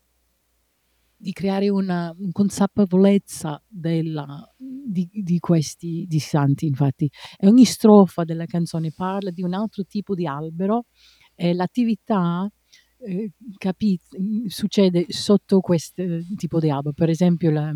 di 1.16 1.32
creare 1.32 1.70
una, 1.70 2.16
consapevolezza 2.32 3.62
della, 3.68 4.44
di, 4.58 5.08
di, 5.12 5.40
questi 5.40 6.06
di 6.08 6.20
santi, 6.20 6.66
infatti. 6.66 7.10
E 7.38 7.48
ogni 7.48 7.66
strofa 7.66 8.24
della 8.24 8.46
canzone 8.46 8.92
parla 8.92 9.30
di 9.30 9.44
un 9.44 9.54
altro 9.54 9.84
tipo 9.86 10.16
di 10.16 10.26
albero 10.26 10.86
e 11.36 11.54
l'attività 11.54 12.52
eh, 13.02 13.32
capi- 13.58 14.00
succede 14.48 15.06
sotto 15.10 15.60
questo 15.60 16.04
tipo 16.36 16.60
di 16.60 16.72
albero. 16.72 16.94
Per 16.94 17.10
esempio, 17.10 17.52
la, 17.52 17.72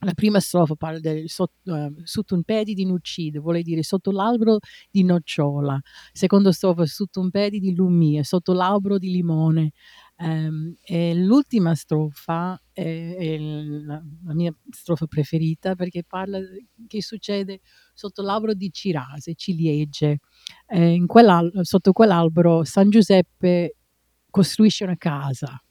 la 0.00 0.14
prima 0.14 0.38
strofa 0.38 0.74
parla 0.76 1.00
del 1.00 1.28
sotto, 1.28 1.72
uh, 1.72 1.92
sotto 2.04 2.34
un 2.34 2.44
piede 2.44 2.72
di 2.72 2.84
nuccido, 2.84 3.40
vuol 3.40 3.62
dire 3.62 3.82
sotto 3.82 4.10
l'albero 4.10 4.58
di 4.90 5.02
nocciola. 5.02 5.80
Seconda 6.12 6.52
strofa 6.52 6.86
sotto 6.86 7.20
un 7.20 7.30
piede 7.30 7.58
di 7.58 7.74
lumia, 7.74 8.22
sotto 8.22 8.52
l'albero 8.52 8.98
di 8.98 9.10
limone. 9.10 9.72
Um, 10.20 10.74
e 10.82 11.14
l'ultima 11.14 11.76
strofa 11.76 12.60
è, 12.72 12.82
è 12.82 13.38
la, 13.38 14.02
la, 14.24 14.34
mia 14.34 14.52
strofa 14.68 15.06
preferita 15.06 15.76
perché 15.76 16.02
parla 16.02 16.40
che 16.88 17.00
succede 17.02 17.60
sotto 17.94 18.22
l'albero 18.22 18.52
di 18.54 18.72
cirase, 18.72 19.34
ciliegie. 19.34 20.18
Eh, 20.66 21.04
sotto 21.62 21.92
quell'albero 21.92 22.64
San 22.64 22.90
Giuseppe 22.90 23.76
costruisce 24.28 24.82
una 24.82 24.96
casa 24.96 25.62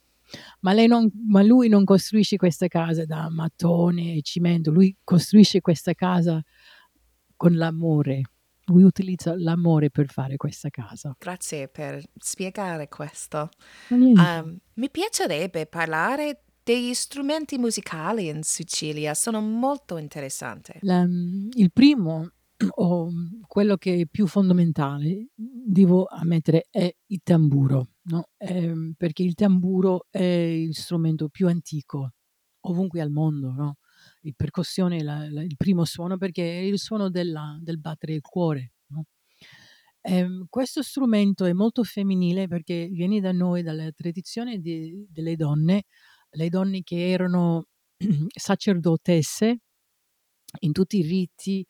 ma, 0.61 0.73
non, 0.85 1.09
ma, 1.27 1.41
lui 1.41 1.69
non 1.69 1.83
costruisce 1.83 2.37
questa 2.37 2.67
casa 2.67 3.05
da 3.05 3.29
mattone 3.29 4.15
e 4.15 4.21
cemento, 4.21 4.71
lui 4.71 4.95
costruisce 5.03 5.61
questa 5.61 5.93
casa 5.93 6.41
con 7.35 7.55
l'amore. 7.55 8.21
Lui 8.67 8.83
utilizza 8.83 9.33
l'amore 9.37 9.89
per 9.89 10.07
fare 10.07 10.37
questa 10.37 10.69
casa. 10.69 11.15
Grazie 11.17 11.67
per 11.67 12.03
spiegare 12.17 12.87
questo. 12.89 13.49
Um, 13.89 14.57
mi 14.73 14.89
piacerebbe 14.89 15.65
parlare 15.65 16.43
degli 16.63 16.93
strumenti 16.93 17.57
musicali 17.57 18.27
in 18.27 18.43
Sicilia, 18.43 19.13
sono 19.13 19.39
molto 19.39 19.97
interessanti. 19.97 20.73
La, 20.81 21.01
il 21.01 21.71
primo 21.71 22.29
o 22.75 23.09
quello 23.47 23.77
che 23.77 24.01
è 24.01 24.05
più 24.05 24.27
fondamentale, 24.27 25.27
devo 25.33 26.05
ammettere, 26.05 26.67
è 26.69 26.93
il 27.07 27.21
tamburo, 27.23 27.91
no? 28.03 28.29
eh, 28.37 28.93
perché 28.97 29.23
il 29.23 29.35
tamburo 29.35 30.07
è 30.09 30.21
il 30.23 30.75
strumento 30.75 31.29
più 31.29 31.47
antico 31.47 32.11
ovunque 32.61 32.99
al 32.99 33.11
mondo, 33.11 33.51
no? 33.51 33.77
Il 34.21 34.35
percussione 34.35 35.03
la, 35.03 35.29
la, 35.29 35.43
il 35.43 35.55
primo 35.57 35.85
suono 35.85 36.17
perché 36.17 36.59
è 36.59 36.63
il 36.63 36.79
suono 36.79 37.09
della, 37.09 37.57
del 37.61 37.79
battere 37.79 38.13
il 38.13 38.21
cuore. 38.21 38.73
No? 38.87 39.05
Eh, 40.01 40.45
questo 40.49 40.81
strumento 40.81 41.45
è 41.45 41.53
molto 41.53 41.83
femminile 41.83 42.47
perché 42.47 42.87
viene 42.87 43.19
da 43.19 43.31
noi, 43.31 43.61
dalla 43.61 43.91
tradizione 43.91 44.59
di, 44.59 45.05
delle 45.09 45.35
donne, 45.35 45.83
le 46.31 46.49
donne 46.49 46.83
che 46.83 47.09
erano 47.09 47.65
sacerdotesse 48.27 49.59
in 50.61 50.71
tutti 50.71 50.99
i 50.99 51.01
riti 51.01 51.65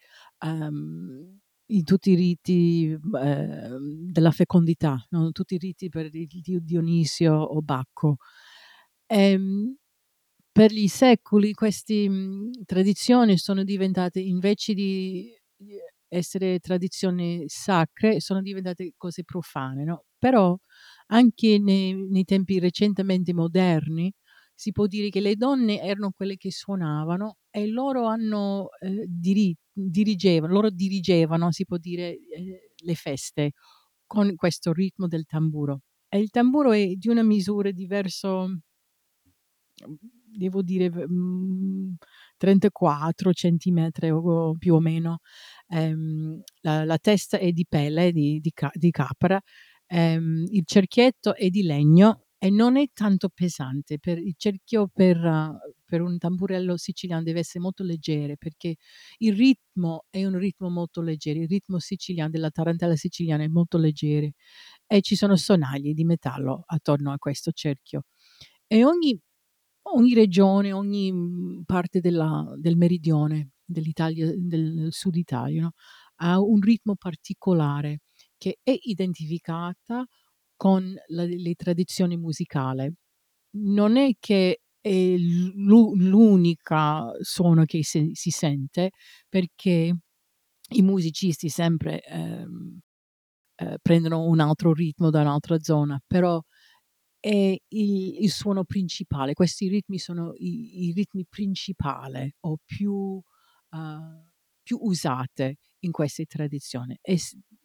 um, 0.45 1.39
in 1.69 1.83
tutti 1.83 2.11
i 2.11 2.15
riti 2.15 2.91
eh, 2.91 3.77
della 4.09 4.31
fecondità, 4.31 5.05
no? 5.09 5.31
tutti 5.31 5.55
i 5.55 5.57
riti 5.57 5.89
per 5.89 6.13
il 6.13 6.27
dio 6.27 6.59
Dionisio 6.61 7.33
o 7.33 7.61
Bacco. 7.61 8.17
E, 9.05 9.31
ehm, 9.31 9.75
per 10.57 10.71
gli 10.71 10.87
secoli 10.87 11.53
queste 11.53 12.09
tradizioni 12.65 13.37
sono 13.37 13.63
diventate, 13.63 14.19
invece 14.19 14.73
di 14.73 15.31
essere 16.07 16.57
tradizioni 16.57 17.43
sacre, 17.45 18.19
sono 18.19 18.41
diventate 18.41 18.93
cose 18.97 19.23
profane. 19.23 19.83
No? 19.83 20.05
Però 20.17 20.57
anche 21.09 21.59
nei, 21.59 21.93
nei 22.09 22.23
tempi 22.23 22.57
recentemente 22.57 23.35
moderni, 23.35 24.11
si 24.55 24.71
può 24.71 24.87
dire 24.87 25.09
che 25.09 25.19
le 25.21 25.35
donne 25.35 25.79
erano 25.79 26.09
quelle 26.09 26.37
che 26.37 26.51
suonavano 26.51 27.35
e 27.51 27.67
loro 27.67 28.07
hanno 28.07 28.69
eh, 28.79 29.05
diri- 29.07 29.55
dirigevano, 29.71 30.53
loro 30.53 30.71
dirigevano, 30.71 31.51
si 31.51 31.65
può 31.65 31.77
dire, 31.77 32.13
eh, 32.13 32.71
le 32.75 32.95
feste 32.95 33.51
con 34.07 34.33
questo 34.33 34.73
ritmo 34.73 35.05
del 35.05 35.25
tamburo. 35.25 35.81
E 36.09 36.17
il 36.17 36.31
tamburo 36.31 36.71
è 36.71 36.95
di 36.95 37.09
una 37.09 37.21
misura 37.21 37.69
diversa, 37.69 38.47
devo 40.29 40.61
dire, 40.61 40.89
mh, 40.89 41.95
34 42.37 43.33
centimetri 43.33 44.09
o 44.11 44.55
più 44.57 44.75
o 44.75 44.79
meno. 44.79 45.19
Ehm, 45.69 46.41
la, 46.61 46.83
la, 46.85 46.97
testa 46.97 47.37
è 47.37 47.51
di 47.51 47.65
pelle, 47.67 48.11
di, 48.11 48.39
di, 48.39 48.51
di 48.73 48.91
capra, 48.91 49.39
ehm, 49.87 50.45
il 50.49 50.63
cerchietto 50.65 51.35
è 51.35 51.49
di 51.49 51.63
legno 51.63 52.23
e 52.39 52.49
non 52.49 52.77
è 52.77 52.89
tanto 52.93 53.29
pesante. 53.29 53.99
Per, 53.99 54.17
il 54.17 54.35
cerchio 54.37 54.89
per, 54.93 55.17
per, 55.85 56.01
un 56.01 56.17
tamburello 56.17 56.77
siciliano 56.77 57.23
deve 57.23 57.39
essere 57.39 57.59
molto 57.61 57.83
leggero 57.83 58.35
perché 58.37 58.75
il 59.19 59.35
ritmo 59.35 60.05
è 60.09 60.23
un 60.25 60.37
ritmo 60.37 60.69
molto 60.69 61.01
leggero, 61.01 61.39
il 61.39 61.47
ritmo 61.47 61.79
siciliano 61.79 62.29
della 62.29 62.51
tarantella 62.51 62.95
siciliana 62.95 63.43
è 63.43 63.47
molto 63.47 63.77
leggero 63.77 64.29
e 64.87 65.01
ci 65.01 65.15
sono 65.15 65.35
sonagli 65.35 65.93
di 65.93 66.03
metallo 66.05 66.63
attorno 66.67 67.11
a 67.11 67.17
questo 67.17 67.51
cerchio. 67.51 68.03
E 68.67 68.83
ogni, 68.85 69.19
ogni 69.93 70.13
regione, 70.13 70.73
ogni 70.73 71.11
mm, 71.11 71.61
parte 71.65 71.99
della, 71.99 72.53
del 72.57 72.77
meridione 72.77 73.51
dell'Italia, 73.63 74.31
del 74.35 74.87
sud 74.91 75.15
Italia, 75.15 75.63
no? 75.63 75.71
ha 76.17 76.39
un 76.39 76.59
ritmo 76.61 76.95
particolare 76.95 77.99
che 78.37 78.57
è 78.63 78.75
identificata 78.79 80.05
con 80.55 80.93
la, 81.07 81.23
le 81.25 81.53
tradizioni 81.55 82.17
musicali. 82.17 82.91
Non 83.57 83.97
è 83.97 84.11
che 84.19 84.61
è 84.79 85.15
l'unica 85.17 87.11
suono 87.21 87.65
che 87.65 87.83
si, 87.83 88.11
si 88.13 88.29
sente 88.29 88.91
perché 89.29 89.95
i 90.69 90.81
musicisti 90.81 91.49
sempre 91.49 92.01
ehm, 92.01 92.79
eh, 93.55 93.77
prendono 93.81 94.25
un 94.25 94.39
altro 94.39 94.73
ritmo 94.73 95.09
da 95.09 95.21
un'altra 95.21 95.59
zona, 95.59 95.99
però 96.05 96.41
è 97.19 97.55
il, 97.67 98.23
il 98.23 98.31
suono 98.31 98.63
principale. 98.63 99.33
Questi 99.33 99.67
ritmi 99.67 99.99
sono 99.99 100.33
i, 100.35 100.87
i 100.87 100.91
ritmi 100.93 101.25
principali 101.27 102.33
o 102.41 102.57
più, 102.63 102.93
uh, 102.93 103.21
più 104.61 104.77
usati 104.81 105.55
in 105.79 105.91
queste 105.91 106.25
tradizioni. 106.25 106.97
E 107.01 107.19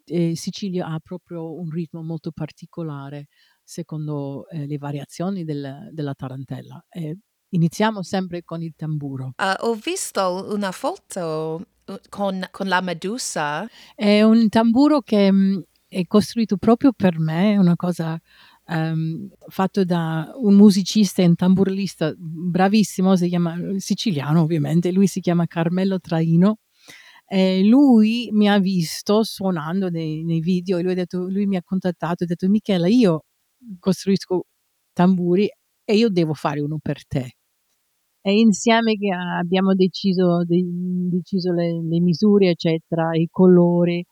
eh, 0.06 0.34
Sicilia 0.36 0.86
ha 0.86 0.98
proprio 1.00 1.54
un 1.58 1.70
ritmo 1.70 2.02
molto 2.02 2.32
particolare 2.32 3.26
secondo 3.62 4.48
eh, 4.48 4.66
le 4.66 4.78
variazioni 4.78 5.44
del, 5.44 5.88
della 5.92 6.14
tarantella. 6.14 6.84
Eh, 6.88 7.16
iniziamo 7.50 8.02
sempre 8.02 8.42
con 8.42 8.62
il 8.62 8.74
tamburo. 8.76 9.32
Uh, 9.36 9.66
ho 9.66 9.74
visto 9.74 10.52
una 10.52 10.72
foto 10.72 11.64
uh, 11.86 11.94
con, 12.08 12.46
con, 12.50 12.68
la 12.68 12.80
Medusa. 12.80 13.68
È 13.94 14.22
un 14.22 14.48
tamburo 14.48 15.00
che 15.00 15.30
mh, 15.30 15.36
mm, 15.36 15.60
è 15.86 16.06
costruito 16.06 16.56
proprio 16.56 16.92
per 16.92 17.18
me, 17.18 17.52
è 17.52 17.56
una 17.56 17.76
cosa 17.76 18.18
um, 18.74 19.28
fatto 19.48 19.84
da 19.84 20.32
un 20.36 20.54
musicista 20.54 21.22
e 21.22 21.26
un 21.26 21.34
tamburellista 21.34 22.14
bravissimo, 22.16 23.16
si 23.16 23.28
chiama 23.28 23.56
siciliano 23.76 24.42
ovviamente, 24.42 24.92
lui 24.92 25.06
si 25.06 25.20
chiama 25.20 25.46
Carmelo 25.46 25.98
Traino 26.00 26.58
eh, 27.32 27.64
lui 27.64 28.28
mi 28.32 28.46
ha 28.48 28.58
visto 28.58 29.22
suonando 29.22 29.88
nei, 29.88 30.22
nei 30.22 30.40
video 30.40 30.76
e 30.76 30.82
lui, 30.82 30.92
detto, 30.94 31.28
lui, 31.28 31.46
mi 31.46 31.56
ha 31.56 31.62
contattato 31.64 32.22
e 32.22 32.26
ha 32.26 32.28
detto 32.28 32.46
Michela 32.48 32.88
io 32.88 33.24
costruisco 33.78 34.44
tamburi 34.92 35.48
e 35.84 35.96
io 35.96 36.10
devo 36.10 36.34
fare 36.34 36.60
uno 36.60 36.78
per 36.80 37.06
te. 37.06 37.36
e 38.22 38.32
insieme 38.38 38.94
abbiamo 39.38 39.74
deciso, 39.74 40.44
de, 40.44 40.62
deciso 41.10 41.52
le, 41.52 41.82
le, 41.82 42.00
misure, 42.00 42.50
eccetera, 42.50 43.10
i 43.14 43.28
colori. 43.30 44.04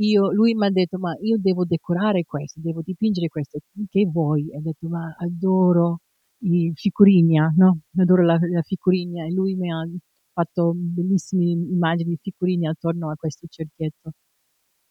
Io, 0.00 0.32
lui 0.32 0.54
mi 0.54 0.66
ha 0.66 0.70
detto, 0.70 0.98
ma 0.98 1.14
io 1.20 1.36
devo 1.40 1.64
decorare 1.64 2.24
questo, 2.24 2.60
devo 2.62 2.82
dipingere 2.82 3.28
questo, 3.28 3.58
che 3.88 4.06
vuoi? 4.06 4.48
E 4.50 4.58
ho 4.58 4.60
detto, 4.60 4.88
ma 4.88 5.14
adoro 5.18 6.00
i 6.42 6.70
figurina, 6.74 7.52
no? 7.56 7.80
Adoro 7.96 8.22
la, 8.24 8.38
la 8.40 8.62
figurina 8.62 9.24
e 9.24 9.32
lui 9.32 9.54
mi 9.56 9.72
ha 9.72 9.84
fatto 10.32 10.72
bellissime 10.74 11.44
immagini 11.46 12.10
di 12.10 12.18
figurine 12.22 12.68
attorno 12.68 13.10
a 13.10 13.16
questo 13.16 13.46
cerchietto. 13.48 14.12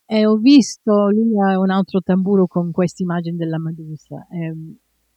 E 0.06 0.26
ho 0.26 0.36
visto, 0.38 1.10
lui 1.10 1.40
ha 1.40 1.60
un 1.60 1.70
altro 1.70 2.02
tamburo 2.02 2.48
con 2.48 2.72
questa 2.72 3.04
immagine 3.04 3.38
della 3.38 3.60
Medusa. 3.60 4.28
E, 4.30 4.54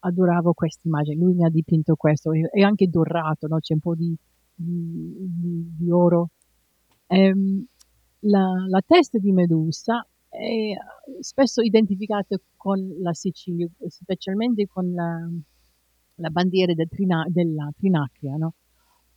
adoravo 0.01 0.53
questa 0.53 0.83
immagine, 0.85 1.17
lui 1.17 1.35
mi 1.35 1.45
ha 1.45 1.51
dipinto 1.51 1.95
questo, 1.97 2.31
è 2.33 2.63
anche 2.63 2.89
dorato, 2.89 3.47
no? 3.49 3.59
c'è 3.59 3.75
un 3.75 3.81
po' 3.81 3.95
di, 3.95 4.15
di, 4.55 5.15
di, 5.29 5.75
di 5.79 5.91
oro. 5.91 6.31
Ehm, 7.07 7.67
la, 8.21 8.67
la, 8.69 8.83
testa 8.87 9.19
di 9.19 9.33
Medusa 9.33 10.07
è 10.29 10.73
spesso 11.21 11.63
identificata 11.63 12.37
con 12.57 12.79
la 13.01 13.13
Sicilia, 13.13 13.69
specialmente 13.89 14.67
con 14.67 14.93
la, 14.93 15.29
la 16.17 16.31
bandiera 16.31 16.73
del 16.75 16.89
trina, 16.89 17.25
della 17.29 17.71
Trinacria. 17.77 18.37
No? 18.37 18.55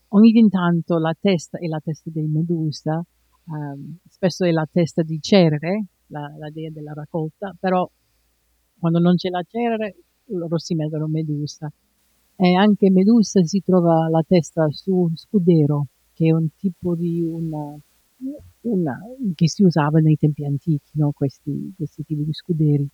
Ogni 0.10 0.50
tanto 0.50 0.98
la 0.98 1.16
testa 1.20 1.58
è 1.58 1.68
la 1.68 1.80
testa 1.84 2.10
di 2.10 2.22
Medusa, 2.22 3.04
ehm, 3.48 3.98
spesso 4.08 4.46
è 4.46 4.52
la 4.52 4.68
testa 4.72 5.02
di 5.02 5.20
Cerere, 5.20 5.86
la, 6.08 6.34
la 6.38 6.50
dea 6.50 6.70
della 6.72 6.94
raccolta, 6.94 7.56
però 7.60 7.90
quando 8.78 9.00
non 9.00 9.16
c'è 9.16 9.30
la 9.30 9.44
Cerere 9.48 9.96
loro 10.28 10.58
si 10.58 10.76
mettono 10.76 11.08
Medusa. 11.08 11.72
E 12.36 12.56
anche 12.56 12.90
Medusa 12.90 13.44
si 13.44 13.62
trova 13.64 14.08
la 14.10 14.24
testa 14.28 14.68
su 14.72 15.10
scudero, 15.14 15.88
che 16.14 16.28
è 16.28 16.32
un 16.32 16.48
tipo 16.58 16.96
di 16.96 17.22
una, 17.22 17.78
una 18.64 18.98
che 19.36 19.50
si 19.50 19.64
usava 19.64 20.00
nei 20.00 20.16
tempi 20.16 20.46
antichi, 20.46 20.92
no? 20.94 21.12
questi, 21.12 21.74
questi 21.76 22.04
tipi 22.04 22.24
di 22.24 22.34
scuderi. 22.34 22.88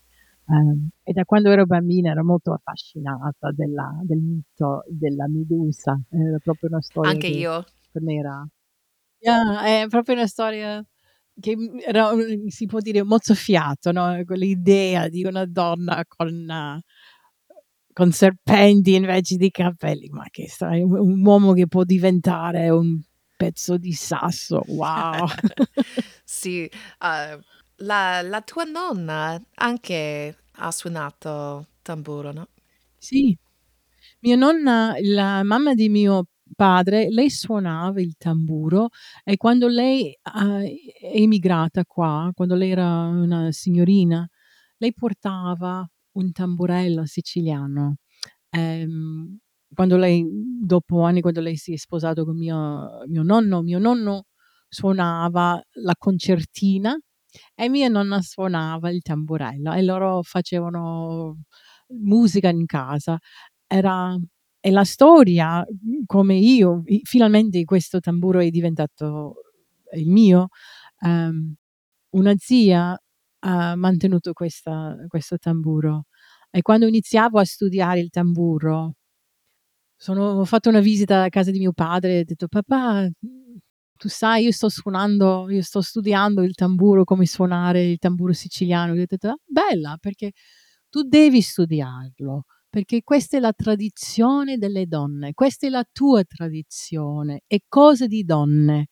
Um, 0.46 0.90
e 1.04 1.14
da 1.14 1.26
quando 1.26 1.52
ero 1.52 1.66
bambina 1.66 2.12
ero 2.12 2.24
molto 2.24 2.54
affascinata 2.54 3.52
della, 3.52 4.00
del 4.04 4.18
mito 4.18 4.84
della 4.88 5.28
Medusa, 5.28 6.00
era 6.10 6.40
proprio 6.40 6.70
una 6.70 6.82
storia. 6.82 7.12
Anche 7.12 7.28
io. 7.28 7.64
Per 7.92 8.02
me 8.02 8.16
era. 8.16 8.48
Yeah, 9.20 9.84
è 9.84 9.88
proprio 9.88 10.16
una 10.16 10.28
storia 10.28 10.84
che 11.40 11.56
era, 11.86 12.12
si 12.48 12.66
può 12.66 12.80
dire, 12.80 13.04
mozzafiato, 13.04 13.92
no? 13.92 14.20
Quell'idea 14.26 15.08
di 15.08 15.24
una 15.24 15.46
donna 15.46 16.04
con. 16.08 16.48
Uh, 16.48 16.80
con 17.92 18.12
serpenti 18.12 18.96
invece 18.96 19.36
di 19.36 19.50
capelli, 19.50 20.08
ma 20.08 20.24
che 20.30 20.48
sai, 20.48 20.82
un 20.82 21.26
uomo 21.26 21.52
che 21.52 21.68
può 21.68 21.84
diventare 21.84 22.70
un 22.70 22.98
pezzo 23.40 23.78
di 23.78 23.94
sasso, 23.94 24.62
wow. 24.68 25.26
sì, 26.26 26.70
uh, 27.00 27.40
la, 27.78 28.22
la, 28.22 28.42
tua 28.42 28.66
nonna 28.66 29.42
anche 29.56 30.36
ha 30.56 30.72
suonato 30.72 31.68
tamburo, 31.82 32.34
no? 32.34 32.50
Sì, 32.98 33.34
mia 34.20 34.36
nonna, 34.36 34.94
la 35.00 35.42
mamma 35.44 35.74
di 35.74 35.88
mio 35.88 36.26
padre, 36.54 37.08
lei 37.10 37.30
suonava 37.30 38.02
il 38.02 38.16
tamburo 38.18 38.90
e 39.24 39.38
quando 39.38 39.70
lei 39.70 40.14
uh, 40.22 40.60
è 40.60 41.12
emigrata 41.14 41.86
qua, 41.86 42.30
quando 42.34 42.56
lei 42.56 42.72
era 42.72 43.06
una 43.06 43.54
signorina, 43.54 44.28
lei 44.80 44.94
portava 44.94 45.90
un 46.18 46.32
tamburello 46.34 47.06
siciliano. 47.06 48.00
Ehm, 48.50 49.40
quando 49.74 49.98
lei, 49.98 50.26
dopo 50.62 51.02
anni, 51.04 51.22
quando 51.22 51.42
lei 51.42 51.56
si 51.58 51.74
è 51.74 51.78
sposato 51.78 52.26
con 52.26 52.38
mio, 52.38 53.04
mio 53.08 53.24
nonno, 53.24 53.62
mio 53.62 53.80
nonno 53.80 54.26
suonava 54.68 55.62
la 55.84 55.96
concertina 55.98 56.98
e 57.56 57.70
mia 57.70 57.88
nonna 57.90 58.22
suonava 58.22 58.90
il 58.92 59.02
tamburello 59.02 59.74
e 59.74 59.84
loro 59.84 60.22
facevano 60.24 61.38
musica 61.90 62.50
in 62.50 62.66
casa. 62.66 63.18
Era, 63.68 64.16
e 64.60 64.72
la 64.72 64.84
storia, 64.84 65.64
come 66.06 66.36
io, 66.36 66.84
finalmente 67.04 67.64
questo 67.66 68.00
tamburo 68.00 68.40
è 68.40 68.50
diventato 68.50 69.36
il 69.96 70.08
mio, 70.10 70.48
um, 71.02 71.54
una 72.12 72.34
zia 72.38 72.98
ha 73.42 73.76
mantenuto 73.76 74.34
questa, 74.34 74.96
questo 75.08 75.38
tamburo. 75.38 76.06
E 76.52 76.62
quando 76.62 76.88
iniziavo 76.88 77.40
a 77.40 77.46
studiare 77.46 78.00
il 78.02 78.10
tamburo, 78.10 78.96
sono, 80.02 80.40
ho 80.40 80.46
fatto 80.46 80.70
una 80.70 80.80
visita 80.80 81.24
a 81.24 81.30
casa 81.30 81.52
di 81.52 81.60
mio 81.60 81.74
padre 81.74 82.18
e 82.18 82.20
ho 82.22 82.24
detto, 82.24 82.48
papà, 82.48 83.10
tu 83.98 84.08
sai, 84.08 84.46
io 84.46 84.52
sto 84.54 84.70
suonando, 84.70 85.50
io 85.50 85.62
sto 85.62 85.82
studiando 85.82 86.42
il 86.44 86.56
tamburo, 86.56 87.04
come 87.04 87.26
suonare 87.26 87.84
il 87.84 87.98
tamburo 87.98 88.32
siciliano. 88.32 88.94
Io 88.96 89.04
ho 89.04 89.06
detto, 89.06 89.28
ah, 89.28 89.38
bella, 89.46 89.98
perché 90.00 90.32
tu 90.90 91.04
devi 91.04 91.42
studiarlo, 91.42 92.46
perché 92.70 93.04
questa 93.04 93.36
è 93.38 93.40
la 93.42 93.52
tradizione 93.52 94.58
delle 94.58 94.86
donne, 94.88 95.34
questa 95.34 95.68
è 95.68 95.70
la 95.70 95.84
tua 95.92 96.24
tradizione, 96.24 97.42
è 97.46 97.58
cosa 97.68 98.08
di 98.08 98.24
donne. 98.24 98.88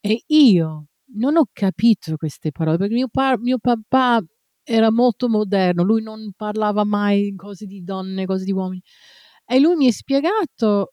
E 0.00 0.22
io 0.28 0.86
non 1.16 1.36
ho 1.36 1.46
capito 1.52 2.16
queste 2.16 2.52
parole, 2.52 2.76
perché 2.78 2.94
mio, 2.94 3.08
pa- 3.08 3.36
mio 3.38 3.58
papà 3.58 4.22
era 4.62 4.90
molto 4.92 5.28
moderno, 5.28 5.82
lui 5.82 6.00
non 6.02 6.32
parlava 6.36 6.84
mai 6.84 7.34
cose 7.36 7.66
di 7.66 7.82
donne, 7.82 8.24
cose 8.26 8.44
di 8.44 8.52
uomini. 8.52 8.82
E 9.48 9.58
lui 9.60 9.76
mi 9.76 9.86
ha 9.88 9.92
spiegato, 9.92 10.92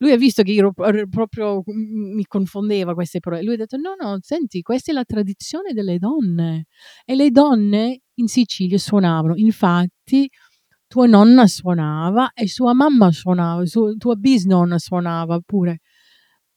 lui 0.00 0.12
ha 0.12 0.16
visto 0.16 0.42
che 0.42 0.52
io 0.52 0.72
proprio 0.72 1.62
mi 1.66 2.24
confondeva 2.26 2.94
queste 2.94 3.18
parole. 3.20 3.42
Lui 3.42 3.54
ha 3.54 3.56
detto: 3.56 3.76
No, 3.76 3.94
no, 4.00 4.18
senti, 4.20 4.62
questa 4.62 4.92
è 4.92 4.94
la 4.94 5.04
tradizione 5.04 5.72
delle 5.72 5.98
donne. 5.98 6.66
E 7.04 7.16
le 7.16 7.30
donne 7.30 8.02
in 8.14 8.28
Sicilia 8.28 8.78
suonavano. 8.78 9.34
Infatti, 9.36 10.28
tua 10.86 11.06
nonna 11.06 11.46
suonava 11.46 12.32
e 12.32 12.48
sua 12.48 12.74
mamma 12.74 13.10
suonava, 13.12 13.66
sua, 13.66 13.92
tua 13.98 14.14
bisnonna 14.16 14.78
suonava 14.78 15.40
pure. 15.44 15.80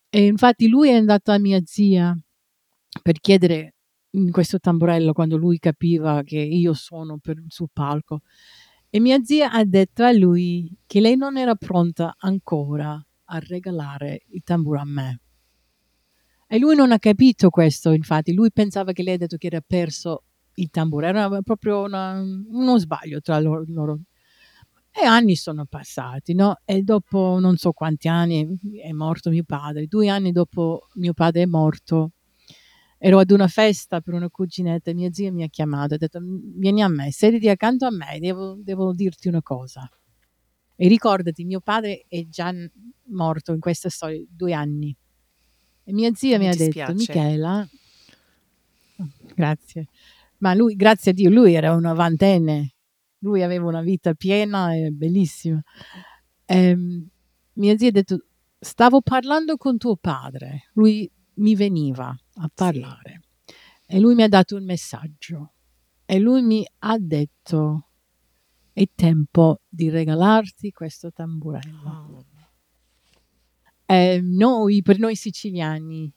E 0.10 0.26
infatti 0.26 0.68
lui 0.68 0.90
è 0.90 0.96
andato 0.96 1.32
a 1.32 1.40
mia 1.40 1.60
zia 1.64 2.16
per 3.02 3.20
chiedere 3.20 3.76
questo 4.32 4.60
tamburello 4.60 5.14
quando 5.14 5.38
lui 5.38 5.58
capiva 5.60 6.22
che 6.24 6.38
io 6.40 6.74
suono 6.74 7.18
per, 7.20 7.42
sul 7.48 7.70
palco. 7.74 8.22
E 8.94 9.00
mia 9.00 9.24
zia 9.24 9.52
ha 9.52 9.64
detto 9.64 10.04
a 10.04 10.12
lui 10.12 10.70
che 10.86 11.00
lei 11.00 11.16
non 11.16 11.38
era 11.38 11.56
pronta 11.56 12.14
ancora 12.18 13.02
a 13.24 13.40
regalare 13.40 14.26
il 14.32 14.42
tamburo 14.44 14.82
a 14.82 14.86
me. 14.86 15.22
E 16.46 16.60
lui 16.60 16.76
non 16.76 16.92
ha 16.92 17.00
capito 17.00 17.50
questo, 17.50 17.92
infatti, 17.94 18.34
lui 18.34 18.52
pensava 18.52 18.92
che 18.92 19.02
lei 19.02 19.14
ha 19.14 19.18
detto 19.18 19.38
che 19.38 19.48
era 19.48 19.62
perso 19.66 20.24
il 20.56 20.70
tamburo, 20.70 21.06
era 21.06 21.30
proprio 21.42 21.84
una, 21.84 22.20
uno 22.20 22.78
sbaglio 22.78 23.22
tra 23.22 23.40
loro, 23.40 23.64
loro. 23.68 24.02
E 24.92 25.06
anni 25.06 25.38
sono 25.38 25.66
passati, 25.66 26.34
no? 26.34 26.58
E 26.66 26.82
dopo 26.82 27.40
non 27.40 27.56
so 27.56 27.72
quanti 27.72 28.10
anni 28.10 28.46
è 28.84 28.92
morto 28.92 29.30
mio 29.30 29.46
padre. 29.46 29.88
Due 29.88 30.10
anni 30.10 30.34
dopo 30.34 30.88
mio 30.96 31.14
padre 31.14 31.44
è 31.44 31.46
morto, 31.46 32.12
ero 33.04 33.18
ad 33.18 33.32
una 33.32 33.48
festa 33.48 34.00
per 34.00 34.14
una 34.14 34.30
cuginetta 34.30 34.92
e 34.92 34.94
mia 34.94 35.12
zia 35.12 35.32
mi 35.32 35.42
ha 35.42 35.48
chiamato 35.48 35.94
e 35.94 35.96
ha 35.96 35.98
detto 35.98 36.20
vieni 36.22 36.84
a 36.84 36.88
me, 36.88 37.12
sediti 37.12 37.50
accanto 37.50 37.88
a 37.88 37.90
me, 37.90 38.20
devo, 38.20 38.56
devo 38.60 38.94
dirti 38.94 39.28
una 39.28 39.42
cosa. 39.42 39.90
E 40.76 40.88
ricordati, 40.88 41.44
mio 41.44 41.62
padre 41.62 42.06
è 42.08 42.28
già 42.28 42.54
morto 43.06 43.54
in 43.54 43.60
questa 43.60 43.90
storia 43.90 44.24
due 44.30 44.54
anni. 44.54 44.96
E 45.84 45.94
mia 45.94 46.14
zia 46.14 46.38
mi, 46.38 46.46
mi 46.46 46.52
ha 46.52 46.56
detto, 46.56 46.94
Michela, 46.94 47.68
grazie, 49.34 49.88
ma 50.38 50.54
lui, 50.54 50.76
grazie 50.76 51.10
a 51.10 51.14
Dio, 51.16 51.32
lui 51.32 51.56
era 51.56 51.74
una 51.74 51.94
vantenne, 51.94 52.76
lui 53.20 53.42
aveva 53.42 53.66
una 53.66 53.82
vita 53.82 54.14
piena 54.14 54.76
e 54.76 54.92
bellissima. 54.92 55.60
E, 56.46 56.56
ehm, 56.56 57.10
mia 57.54 57.76
zia 57.80 57.88
ha 57.88 57.94
detto, 57.94 58.26
stavo 58.60 59.02
parlando 59.02 59.58
con 59.58 59.80
tuo 59.80 59.96
padre, 59.96 60.70
lui 60.74 61.12
mi 61.36 61.56
veniva 61.56 62.16
a 62.42 62.52
parlare 62.54 63.22
sì. 63.46 63.56
e 63.88 64.00
lui 64.00 64.16
mi 64.16 64.24
ha 64.24 64.28
dato 64.28 64.56
un 64.56 64.66
messaggio 64.66 65.54
e 66.06 66.20
lui 66.20 66.42
mi 66.42 66.66
ha 66.80 66.98
detto 67.00 67.88
è 68.74 68.88
tempo 68.96 69.62
di 69.68 69.90
regalarti 69.90 70.72
questo 70.72 71.12
tamburello. 71.12 71.90
Oh. 71.90 72.26
Eh, 73.86 74.22
noi, 74.24 74.82
per 74.82 75.00
noi 75.00 75.16
siciliani, 75.16 76.12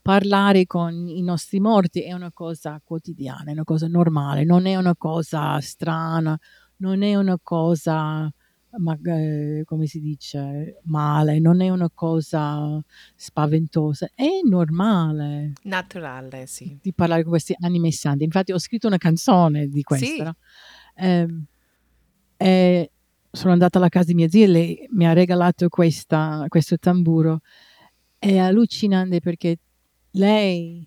parlare 0.00 0.66
con 0.66 1.06
i 1.08 1.22
nostri 1.22 1.60
morti 1.60 2.02
è 2.02 2.12
una 2.12 2.32
cosa 2.32 2.80
quotidiana, 2.82 3.50
è 3.50 3.52
una 3.52 3.64
cosa 3.64 3.86
normale, 3.88 4.44
non 4.44 4.64
è 4.64 4.76
una 4.76 4.96
cosa 4.96 5.60
strana, 5.60 6.38
non 6.76 7.02
è 7.02 7.14
una 7.14 7.38
cosa 7.42 8.32
ma, 8.78 8.98
eh, 9.04 9.62
come 9.64 9.86
si 9.86 10.00
dice, 10.00 10.80
male, 10.84 11.38
non 11.38 11.60
è 11.60 11.68
una 11.68 11.90
cosa 11.92 12.82
spaventosa, 13.14 14.10
è 14.14 14.40
normale. 14.44 15.52
Naturale, 15.62 16.46
sì. 16.46 16.78
Di 16.80 16.92
parlare 16.92 17.22
con 17.22 17.30
questi 17.30 17.54
anime 17.60 17.90
santi. 17.92 18.24
Infatti 18.24 18.52
ho 18.52 18.58
scritto 18.58 18.86
una 18.86 18.98
canzone 18.98 19.68
di 19.68 19.82
questo. 19.82 20.06
Sì. 20.06 20.22
Eh, 20.96 21.28
eh, 22.36 22.90
sono 23.30 23.52
andata 23.52 23.78
alla 23.78 23.88
casa 23.88 24.06
di 24.06 24.14
mia 24.14 24.28
zia 24.28 24.44
e 24.44 24.48
lei 24.48 24.88
mi 24.90 25.06
ha 25.06 25.12
regalato 25.12 25.68
questa, 25.68 26.44
questo 26.48 26.78
tamburo. 26.78 27.40
È 28.18 28.38
allucinante 28.38 29.20
perché 29.20 29.58
lei 30.12 30.86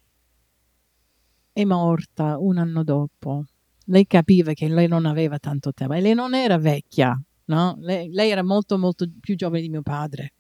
è 1.52 1.64
morta 1.64 2.38
un 2.38 2.58
anno 2.58 2.84
dopo. 2.84 3.46
Lei 3.86 4.06
capiva 4.06 4.54
che 4.54 4.68
lei 4.68 4.88
non 4.88 5.06
aveva 5.06 5.40
tanto 5.40 5.74
tempo 5.74 5.94
e 5.94 6.02
lei 6.02 6.14
non 6.14 6.34
era 6.34 6.58
vecchia, 6.58 7.20
no? 7.48 7.78
Lei, 7.80 8.10
lei 8.12 8.32
era 8.32 8.44
molto, 8.44 8.78
molto 8.78 9.10
più 9.20 9.36
giovane 9.36 9.62
di 9.62 9.70
mio 9.70 9.82
padre. 9.82 10.34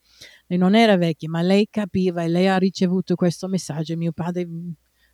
Lei 0.47 0.57
non 0.57 0.75
era 0.75 0.95
vecchia, 0.97 1.29
ma 1.29 1.41
lei 1.41 1.67
capiva 1.69 2.23
e 2.23 2.27
lei 2.27 2.47
ha 2.47 2.57
ricevuto 2.57 3.15
questo 3.15 3.47
messaggio. 3.47 3.97
Mio 3.97 4.13
padre 4.13 4.47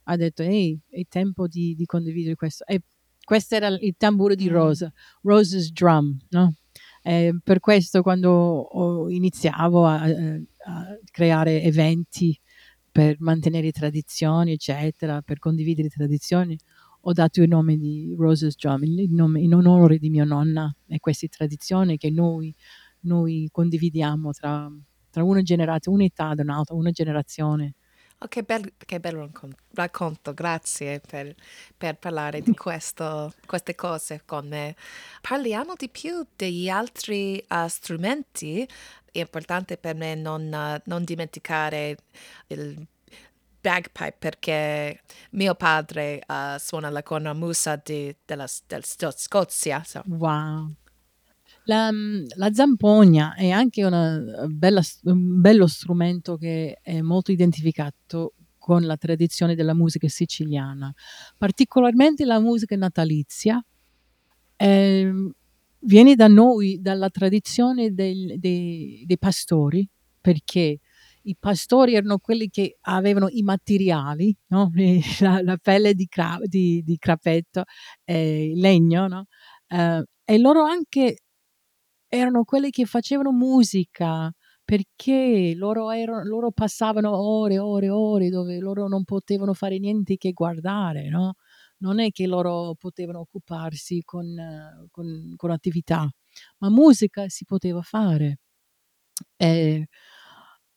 ha 0.03 0.15
detto: 0.15 0.43
Ehi, 0.43 0.79
è 0.89 1.01
tempo 1.07 1.47
di, 1.47 1.75
di 1.75 1.85
condividere 1.85 2.35
questo. 2.35 2.65
E 2.65 2.81
questo 3.23 3.55
era 3.55 3.67
il 3.67 3.95
tamburo 3.97 4.35
di 4.35 4.49
mm. 4.49 4.53
Rosa, 4.53 4.93
Rose's 5.21 5.71
drum, 5.71 6.17
no? 6.29 6.55
E 7.01 7.37
per 7.43 7.59
questo 7.59 8.01
quando 8.01 9.07
iniziavo 9.09 9.85
a, 9.85 10.03
a, 10.03 10.97
creare 11.11 11.61
eventi 11.61 12.37
per 12.89 13.15
mantenere 13.19 13.71
tradizioni, 13.71 14.53
eccetera, 14.53 15.21
per 15.21 15.39
condividere 15.39 15.89
tradizioni, 15.89 16.57
ho 17.05 17.11
dato 17.11 17.41
il 17.41 17.49
nome 17.49 17.77
di 17.77 18.13
Rose's 18.17 18.55
Drum, 18.55 18.83
il 18.83 19.11
nome 19.11 19.41
in 19.41 19.53
onore 19.53 19.97
di 19.97 20.09
mia 20.09 20.23
nonna 20.23 20.73
e 20.87 20.99
queste 20.99 21.27
tradizioni 21.27 21.97
che 21.97 22.09
noi, 22.09 22.53
noi 23.01 23.49
condividiamo 23.51 24.31
tra, 24.31 24.71
tra 25.09 25.23
una 25.23 25.41
generazione, 25.41 25.97
un'età 25.97 26.33
e 26.33 26.41
un'altra, 26.41 26.75
una 26.75 26.91
generazione. 26.91 27.75
Oh, 28.19 28.27
che, 28.29 28.43
bel, 28.43 28.71
che 28.77 29.01
bel 29.01 29.29
racconto, 29.73 30.33
grazie 30.33 31.01
per, 31.01 31.35
per 31.75 31.97
parlare 31.97 32.39
di 32.39 32.53
questo, 32.55 33.33
queste 33.45 33.75
cose 33.75 34.21
con 34.23 34.47
me. 34.47 34.73
Parliamo 35.19 35.73
di 35.75 35.89
più 35.89 36.25
degli 36.37 36.69
altri 36.69 37.43
uh, 37.49 37.67
strumenti. 37.67 38.65
È 39.11 39.19
importante 39.19 39.75
per 39.75 39.95
me 39.95 40.15
non, 40.15 40.43
uh, 40.43 40.79
non 40.85 41.03
dimenticare 41.03 41.97
il 42.47 42.87
bagpipe 43.63 44.15
perché 44.19 45.01
mio 45.31 45.55
padre 45.55 46.21
uh, 46.27 46.57
suona 46.59 46.89
la 46.89 47.01
cornamusa 47.01 47.81
di, 47.81 48.13
della, 48.25 48.45
del 48.67 48.83
Scozia. 48.83 49.81
So. 49.85 50.03
Wow. 50.05 50.75
La, 51.65 51.89
mm, 51.89 52.25
la 52.35 52.53
zampogna 52.53 53.35
è 53.35 53.49
anche 53.49 53.85
una 53.85 54.21
bella, 54.49 54.81
un 55.03 55.39
bello 55.39 55.67
strumento 55.67 56.35
che 56.35 56.79
è 56.81 56.99
molto 56.99 57.31
identificato 57.31 58.33
con 58.57 58.83
la 58.83 58.97
tradizione 58.97 59.55
della 59.55 59.73
musica 59.73 60.07
siciliana, 60.07 60.93
particolarmente 61.37 62.25
la 62.25 62.39
musica 62.39 62.75
natalizia. 62.75 63.63
Eh, 64.55 65.11
viene 65.79 66.15
da 66.15 66.27
noi, 66.27 66.79
dalla 66.81 67.09
tradizione 67.09 67.93
del, 67.93 68.39
dei, 68.39 69.03
dei 69.05 69.17
pastori, 69.17 69.87
perché 70.19 70.79
i 71.23 71.35
pastori 71.39 71.95
erano 71.95 72.17
quelli 72.19 72.49
che 72.49 72.77
avevano 72.81 73.27
i 73.29 73.41
materiali, 73.43 74.35
no? 74.47 74.71
la, 75.21 75.41
la, 75.41 75.57
pelle 75.61 75.93
di, 75.93 76.07
cra- 76.07 76.39
di, 76.43 76.81
di 76.83 76.97
crapetto, 76.97 77.63
eh, 78.03 78.53
legno, 78.55 79.07
no? 79.07 79.25
eh, 79.67 80.03
e 80.25 80.37
loro 80.39 80.63
anche 80.63 81.17
erano 82.07 82.43
quelli 82.43 82.69
che 82.69 82.85
facevano 82.85 83.31
musica 83.31 84.31
perché 84.63 85.53
loro, 85.55 85.91
erano, 85.91 86.23
loro 86.23 86.51
passavano 86.51 87.15
ore 87.17 87.55
e 87.55 87.59
ore 87.59 87.85
e 87.87 87.89
ore 87.89 88.29
dove 88.29 88.59
loro 88.59 88.87
non 88.87 89.03
potevano 89.03 89.53
fare 89.53 89.77
niente 89.79 90.17
che 90.17 90.31
guardare, 90.31 91.09
no? 91.09 91.33
Non 91.79 91.99
è 91.99 92.11
che 92.11 92.27
loro 92.27 92.75
potevano 92.79 93.19
occuparsi 93.19 94.01
con, 94.05 94.25
con, 94.89 95.33
con 95.35 95.51
attività, 95.51 96.09
ma 96.59 96.69
musica 96.69 97.27
si 97.27 97.45
poteva 97.45 97.81
fare. 97.81 98.39
E, 99.37 99.87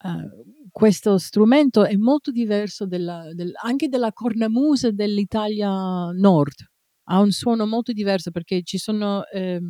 uh, 0.05 0.69
questo 0.71 1.19
strumento 1.19 1.85
è 1.85 1.97
molto 1.97 2.31
diverso 2.31 2.87
della, 2.87 3.33
del, 3.35 3.53
anche 3.63 3.89
della 3.89 4.13
cornamusa 4.13 4.91
dell'Italia 4.91 6.11
nord. 6.13 6.65
Ha 7.09 7.21
un 7.21 7.31
suono 7.31 7.67
molto 7.67 7.93
diverso 7.93 8.31
perché 8.31 8.63
ci 8.63 8.79
sono... 8.79 9.25
Eh, 9.27 9.61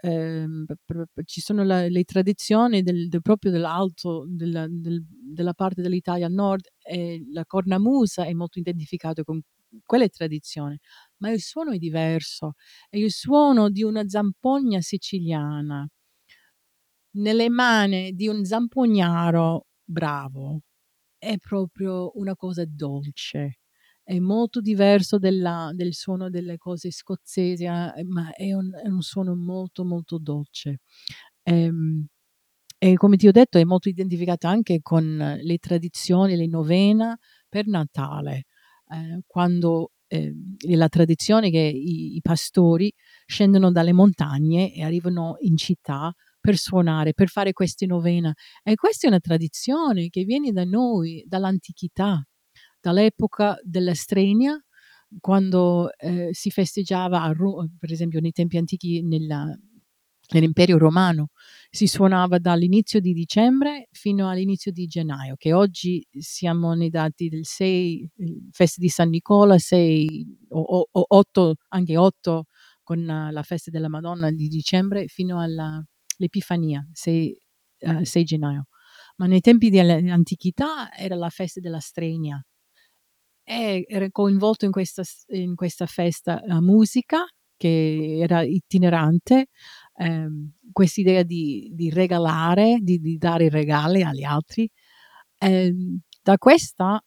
Ehm, 0.00 0.64
ci 1.24 1.40
sono 1.40 1.64
la, 1.64 1.88
le 1.88 2.04
tradizioni 2.04 2.82
del, 2.82 3.08
del, 3.08 3.20
proprio 3.20 3.50
dell'alto, 3.50 4.24
della, 4.28 4.66
del, 4.68 5.04
della 5.08 5.54
parte 5.54 5.82
dell'Italia 5.82 6.28
nord, 6.28 6.66
e 6.82 7.24
la 7.32 7.44
cornamusa 7.44 8.24
è 8.24 8.32
molto 8.32 8.58
identificata 8.60 9.24
con 9.24 9.40
quelle 9.84 10.08
tradizioni, 10.08 10.78
ma 11.18 11.30
il 11.30 11.40
suono 11.40 11.72
è 11.72 11.78
diverso, 11.78 12.52
è 12.88 12.96
il 12.96 13.10
suono 13.10 13.70
di 13.70 13.82
una 13.82 14.08
zampogna 14.08 14.80
siciliana 14.80 15.86
nelle 17.18 17.48
mani 17.48 18.12
di 18.12 18.28
un 18.28 18.44
zampognaro 18.44 19.66
bravo, 19.84 20.60
è 21.18 21.36
proprio 21.38 22.12
una 22.14 22.34
cosa 22.36 22.64
dolce 22.66 23.58
è 24.08 24.18
molto 24.20 24.62
diverso 24.62 25.18
della, 25.18 25.70
del 25.74 25.92
suono 25.92 26.30
delle 26.30 26.56
cose 26.56 26.90
scozzesi, 26.90 27.64
eh, 27.64 28.04
ma 28.06 28.32
è 28.34 28.54
un, 28.54 28.70
è 28.72 28.88
un, 28.88 29.02
suono 29.02 29.36
molto 29.36 29.84
molto 29.84 30.16
dolce. 30.18 30.78
Ehm, 31.42 32.06
e 32.78 32.94
come 32.94 33.16
ti 33.18 33.28
ho 33.28 33.32
detto 33.32 33.58
è 33.58 33.64
molto 33.64 33.90
identificato 33.90 34.46
anche 34.46 34.80
con 34.80 35.38
le 35.42 35.58
tradizioni, 35.58 36.36
le 36.36 36.46
novena 36.46 37.14
per 37.50 37.66
Natale, 37.66 38.46
eh, 38.88 39.20
quando 39.26 39.92
eh, 40.06 40.34
la 40.68 40.88
tradizione 40.88 41.50
che 41.50 41.58
i, 41.58 42.16
i, 42.16 42.20
pastori 42.22 42.90
scendono 43.26 43.70
dalle 43.70 43.92
montagne 43.92 44.72
e 44.72 44.84
arrivano 44.84 45.36
in 45.40 45.58
città 45.58 46.14
per 46.48 46.56
suonare, 46.56 47.12
per 47.12 47.28
fare 47.28 47.52
queste 47.52 47.84
novena. 47.84 48.32
E 48.62 48.74
questa 48.74 49.06
è 49.06 49.10
una 49.10 49.20
tradizione 49.20 50.08
che 50.08 50.24
viene 50.24 50.50
da 50.50 50.64
noi, 50.64 51.22
dall'antichità 51.26 52.26
dall'epoca 52.80 53.58
della 53.62 53.92
Strenia, 53.92 54.58
quando 55.20 55.90
eh, 55.98 56.30
si 56.32 56.50
festeggiava, 56.50 57.30
Ro- 57.32 57.68
per 57.78 57.92
esempio 57.92 58.20
nei 58.20 58.32
tempi 58.32 58.56
antichi 58.56 59.02
nella, 59.02 59.54
nell'impero 60.32 60.78
romano, 60.78 61.28
si 61.68 61.86
suonava 61.86 62.38
dall'inizio 62.38 63.00
di 63.00 63.12
dicembre 63.12 63.88
fino 63.90 64.30
all'inizio 64.30 64.72
di 64.72 64.86
gennaio, 64.86 65.34
che 65.36 65.52
oggi 65.52 66.02
siamo 66.18 66.72
nei 66.72 66.88
dati 66.88 67.28
del 67.28 67.44
6, 67.44 68.10
festa 68.52 68.80
di 68.80 68.88
San 68.88 69.10
Nicola, 69.10 69.58
6 69.58 70.46
o, 70.48 70.88
o 70.90 71.04
8, 71.08 71.54
anche 71.68 71.98
8 71.98 72.44
con 72.82 73.04
la 73.04 73.42
festa 73.42 73.70
della 73.70 73.90
Madonna 73.90 74.30
di 74.30 74.48
dicembre 74.48 75.08
fino 75.08 75.38
all'Epifania, 76.18 76.86
6, 76.92 77.38
uh, 77.80 78.04
6 78.04 78.24
gennaio. 78.24 78.66
Ma 79.16 79.26
nei 79.26 79.40
tempi 79.40 79.70
dell'antichità 79.70 80.92
era 80.94 81.16
la 81.16 81.28
festa 81.28 81.60
della 81.60 81.80
Strenia, 81.80 82.40
era 83.48 84.10
coinvolto 84.10 84.66
in 84.66 84.70
questa, 84.70 85.02
in 85.28 85.54
questa 85.54 85.86
festa 85.86 86.42
la 86.44 86.60
musica 86.60 87.24
che 87.56 88.18
era 88.22 88.42
itinerante, 88.42 89.46
ehm, 89.96 90.52
questa 90.72 91.00
idea 91.00 91.22
di, 91.24 91.70
di 91.74 91.90
regalare, 91.90 92.78
di, 92.80 92.98
di, 92.98 93.18
dare 93.18 93.48
regali 93.48 94.02
agli 94.02 94.22
altri. 94.22 94.70
Eh, 95.38 95.74
da 96.22 96.38
questa 96.38 97.02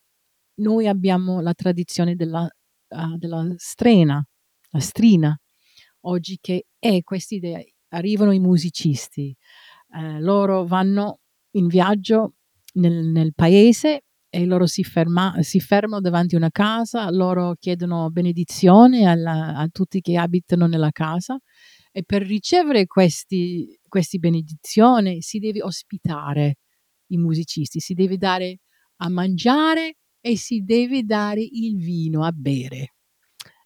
noi 0.55 0.87
abbiamo 0.87 1.41
la 1.41 1.53
tradizione 1.53 2.15
della, 2.15 2.43
uh, 2.43 3.17
della 3.17 3.53
strena, 3.57 4.23
la 4.71 4.79
strina, 4.79 5.37
oggi 6.01 6.37
che 6.41 6.65
è 6.79 7.01
questa 7.03 7.35
idea. 7.35 7.61
Arrivano 7.93 8.31
i 8.31 8.39
musicisti, 8.39 9.35
eh, 9.95 10.19
loro 10.19 10.65
vanno 10.65 11.19
in 11.51 11.67
viaggio 11.67 12.35
nel, 12.73 13.07
nel 13.07 13.33
paese 13.33 14.03
e 14.29 14.45
loro 14.45 14.65
si, 14.65 14.83
ferma, 14.83 15.35
si, 15.41 15.59
fermano 15.59 15.99
davanti 15.99 16.35
a 16.35 16.37
una 16.37 16.51
casa, 16.51 17.09
loro 17.11 17.55
chiedono 17.59 18.09
benedizione 18.09 19.05
alla, 19.05 19.57
a 19.57 19.67
tutti 19.69 19.99
che 19.99 20.17
abitano 20.17 20.67
nella 20.67 20.91
casa 20.91 21.37
e 21.91 22.03
per 22.05 22.21
ricevere 22.25 22.87
queste 22.87 24.17
benedizioni 24.19 25.21
si 25.21 25.39
deve 25.39 25.61
ospitare 25.61 26.55
i 27.07 27.17
musicisti, 27.17 27.81
si 27.81 27.93
deve 27.93 28.17
dare 28.17 28.59
a 29.01 29.09
mangiare 29.09 29.97
e 30.21 30.37
si 30.37 30.61
deve 30.61 31.03
dare 31.03 31.41
il 31.41 31.77
vino 31.77 32.23
a 32.23 32.31
bere. 32.31 32.90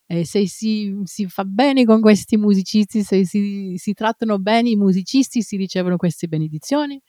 E 0.08 0.26
se 0.26 0.48
si, 0.48 1.02
si 1.04 1.28
fa 1.28 1.44
bene 1.44 1.84
con 1.84 2.00
questi 2.00 2.38
musicisti, 2.38 3.04
se 3.04 3.26
si, 3.26 3.74
si 3.78 3.94
trattano 3.94 4.38
bene 4.38 4.70
i 4.70 4.76
musicisti, 4.76 5.42
si 5.42 5.58
ricevono 5.58 5.98
queste 5.98 6.28
benedizioni 6.28 7.02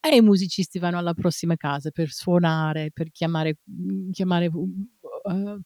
e 0.00 0.16
i 0.16 0.22
musicisti 0.22 0.78
vanno 0.78 0.96
alla 0.96 1.12
prossima 1.12 1.56
casa 1.56 1.90
per 1.90 2.10
suonare, 2.10 2.90
per 2.92 3.10
chiamare, 3.10 3.58
mhmm, 3.64 4.10
chiamare 4.10 4.46
uh, 4.46 5.60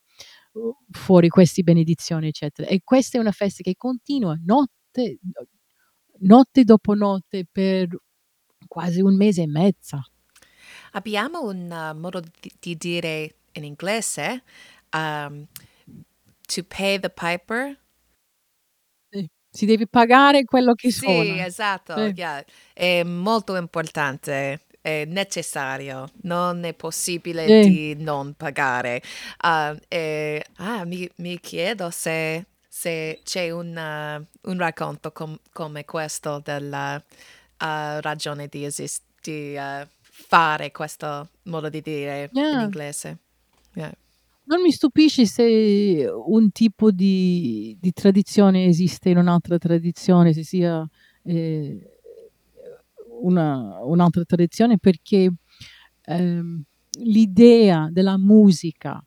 fuori 0.90 1.28
queste 1.28 1.62
benedizioni, 1.62 2.28
eccetera. 2.28 2.68
E 2.68 2.80
questa 2.82 3.18
è 3.18 3.20
una 3.20 3.30
festa 3.30 3.62
che 3.62 3.76
continua 3.76 4.36
notte, 4.44 5.20
notte 6.18 6.64
dopo 6.64 6.94
notte 6.94 7.46
per 7.50 7.88
quasi 8.66 9.00
un 9.00 9.14
mese 9.14 9.42
e 9.42 9.46
mezzo. 9.46 10.00
Abbiamo 10.92 11.42
un 11.42 11.70
uh, 11.70 11.96
modo 11.96 12.20
di, 12.60 12.76
dire 12.76 13.36
in 13.52 13.64
inglese 13.64 14.42
um, 14.96 15.46
to 16.48 16.62
pay 16.62 16.98
the 16.98 17.08
piper. 17.10 17.76
Si 19.50 19.66
deve 19.66 19.86
pagare 19.86 20.42
quello 20.44 20.74
che 20.74 20.90
Sì, 20.90 21.38
esatto, 21.38 21.94
Sì. 21.96 22.12
yeah. 22.16 22.44
È 22.72 23.04
molto 23.04 23.54
importante, 23.54 24.62
è 24.80 25.04
necessario, 25.04 26.08
non 26.22 26.64
è 26.64 26.74
possibile 26.74 27.46
Sì. 27.62 27.68
di 27.94 28.02
non 28.02 28.34
pagare. 28.34 29.00
Ah, 29.38 29.76
e, 29.86 30.44
ah, 30.56 30.84
mi, 30.84 31.08
mi 31.16 31.38
chiedo 31.38 31.90
se, 31.90 32.46
se 32.68 33.20
c'è 33.22 33.50
un, 33.50 33.68
uh, 33.76 34.50
un 34.50 34.58
racconto 34.58 35.12
com- 35.12 35.38
come 35.52 35.84
questo 35.84 36.40
della 36.42 36.96
uh, 36.96 38.00
ragione 38.00 38.48
di, 38.48 38.64
esist- 38.64 39.04
di 39.22 39.54
uh, 39.56 39.86
fare 40.00 40.72
questo 40.72 41.28
modo 41.44 41.68
di 41.68 41.80
dire 41.80 42.28
in 42.32 42.42
Yeah. 42.42 42.62
inglese. 42.62 43.18
Yeah. 43.74 43.92
Non 44.46 44.60
mi 44.60 44.70
stupisce 44.72 45.24
se 45.24 46.06
un 46.26 46.50
tipo 46.52 46.90
di 46.90 47.74
di 47.80 47.92
tradizione 47.92 48.66
esiste 48.66 49.08
in 49.08 49.16
un'altra 49.16 49.56
tradizione, 49.56 50.34
se 50.34 50.42
sia, 50.44 50.86
ehm, 51.22 51.80
una 53.22 53.78
un'altra 53.84 54.22
tradizione 54.24 54.78
perché, 54.78 55.32
ehm, 56.02 56.62
l'idea 57.00 57.88
della 57.90 58.18
musica, 58.18 59.02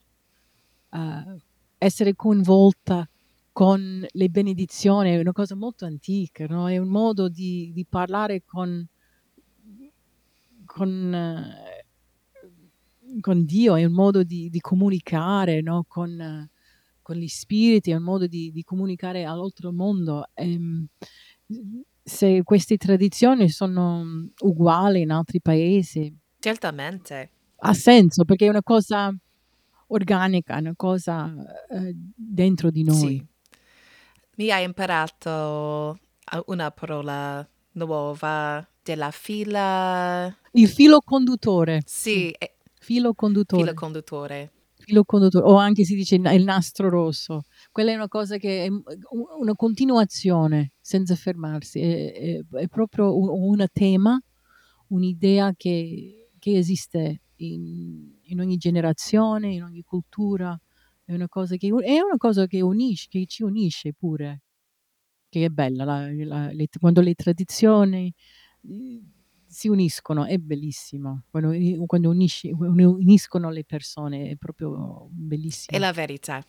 uhm, 0.92 1.38
essere 1.78 2.16
coinvolta 2.16 3.08
con 3.52 4.06
le 4.10 4.30
benedizioni 4.30 5.12
è 5.12 5.20
una 5.20 5.34
cosa 5.34 5.56
molto 5.56 5.86
antica, 5.86 6.46
no, 6.48 6.70
è 6.70 6.78
un 6.80 6.90
modo 6.90 7.30
di 7.30 7.72
di 7.74 7.86
parlare 7.88 8.44
con 8.46 8.88
con 10.66 11.14
ehm, 11.14 11.54
con 13.22 13.46
Dio, 13.46 13.76
è 13.76 13.84
un 13.86 13.94
modo 13.94 14.24
di 14.24 14.50
di 14.50 14.60
comunicare, 14.60 15.62
no, 15.62 15.86
con 15.88 16.48
con 17.02 17.16
gli 17.16 17.28
spiriti, 17.28 17.92
è 17.92 17.96
un 17.96 18.04
modo 18.04 18.28
di 18.28 18.52
di 18.52 18.64
comunicare 18.64 19.24
all'altro 19.26 19.72
mondo. 19.72 20.26
Ehm, 20.34 20.88
mhmm, 21.48 21.82
se 22.04 22.42
queste 22.44 22.78
tradizioni 22.78 23.50
sono, 23.50 24.04
mhmm, 24.04 24.32
uguali 24.44 25.02
in 25.02 25.12
altri 25.12 25.42
paesi, 25.42 26.14
Certamente. 26.40 27.32
ha 27.60 27.74
senso 27.74 28.24
perché 28.26 28.46
è 28.46 28.50
una 28.50 28.64
cosa 28.64 29.14
organica, 29.88 30.56
è 30.56 30.60
una 30.60 30.74
cosa, 30.76 31.34
ehm, 31.70 32.12
dentro 32.16 32.70
di 32.72 32.84
noi. 32.84 33.18
Sì. 33.18 33.26
Mi 34.38 34.52
hai 34.52 34.64
imparato 34.66 35.98
una 36.48 36.70
parola 36.72 37.48
nuova 37.74 38.68
della 38.84 39.12
fila. 39.12 40.36
Il 40.52 40.68
filo 40.70 41.00
conduttore, 41.04 41.82
sì, 41.86 42.30
eh, 42.32 42.57
filo 42.88 43.14
conduttore. 43.14 43.64
filo 43.64 43.74
conduttore. 43.74 44.52
Filo 44.80 45.04
conduttore, 45.04 45.46
o 45.46 45.56
anche 45.56 45.84
si 45.84 45.96
dice 45.96 46.16
il 46.16 46.22
na 46.22 46.32
il 46.32 46.44
nastro 46.46 46.88
rosso. 46.90 47.42
Quella 47.72 47.92
è 47.92 47.96
una 47.96 48.08
cosa 48.08 48.38
che 48.38 48.66
è, 48.66 48.70
una 48.70 49.56
continuazione 49.56 50.72
senza 50.80 51.16
fermarsi, 51.16 51.82
è 51.82 52.14
è 52.14 52.58
è 52.64 52.68
proprio 52.68 53.14
u 53.18 53.50
una 53.50 53.68
tema, 53.68 54.18
un'idea 54.90 55.52
che 55.58 56.30
che 56.40 56.58
esiste 56.58 57.22
in 57.38 58.16
in 58.30 58.40
ogni 58.40 58.56
generazione, 58.58 59.54
in 59.54 59.64
ogni 59.64 59.82
cultura. 59.84 60.58
È 61.04 61.14
una 61.14 61.28
cosa 61.28 61.56
che 61.58 61.68
è 61.68 62.00
una 62.00 62.18
cosa 62.18 62.48
che 62.48 62.62
unisce 62.62 63.08
che 63.10 63.26
ci 63.26 63.44
unisce 63.44 63.94
pure, 63.94 64.44
che 65.30 65.46
è 65.46 65.50
bella 65.50 65.84
la 65.86 66.10
la 66.14 66.52
le 66.52 66.68
quando 66.80 67.02
le 67.02 67.14
tradizioni, 67.16 68.14
si 69.48 69.68
uniscono, 69.68 70.26
è 70.26 70.38
bellissimo. 70.38 71.24
Quando 71.30 71.52
quando 71.86 72.10
unisci 72.10 72.52
uniscono 72.52 73.50
le 73.50 73.64
persone 73.66 74.30
è 74.32 74.36
proprio 74.38 75.10
È 75.70 75.80
bellissimo. 75.80 75.80
la 75.80 75.92
verità. 75.92 76.42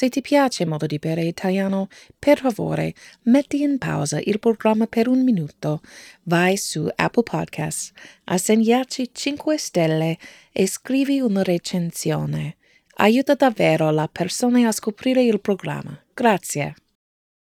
Se 0.00 0.08
ti 0.08 0.22
piace 0.22 0.64
Modo 0.64 0.86
di 0.86 0.98
Bere 0.98 1.24
Italiano, 1.24 1.88
per 2.18 2.38
favore 2.38 2.94
metti 3.24 3.60
in 3.60 3.76
pausa 3.76 4.18
il 4.18 4.38
programma 4.38 4.86
per 4.86 5.08
un 5.08 5.22
minuto, 5.22 5.82
vai 6.22 6.56
su 6.56 6.88
Apple 6.94 7.22
Podcasts, 7.22 7.92
assegnaci 8.24 9.10
5 9.12 9.58
stelle 9.58 10.16
e 10.52 10.66
scrivi 10.66 11.20
una 11.20 11.42
recensione. 11.42 12.56
Aiuta 12.94 13.34
davvero 13.34 13.90
la 13.90 14.08
persona 14.10 14.66
a 14.66 14.72
scoprire 14.72 15.22
il 15.22 15.38
programma. 15.38 16.02
Grazie. 16.14 16.76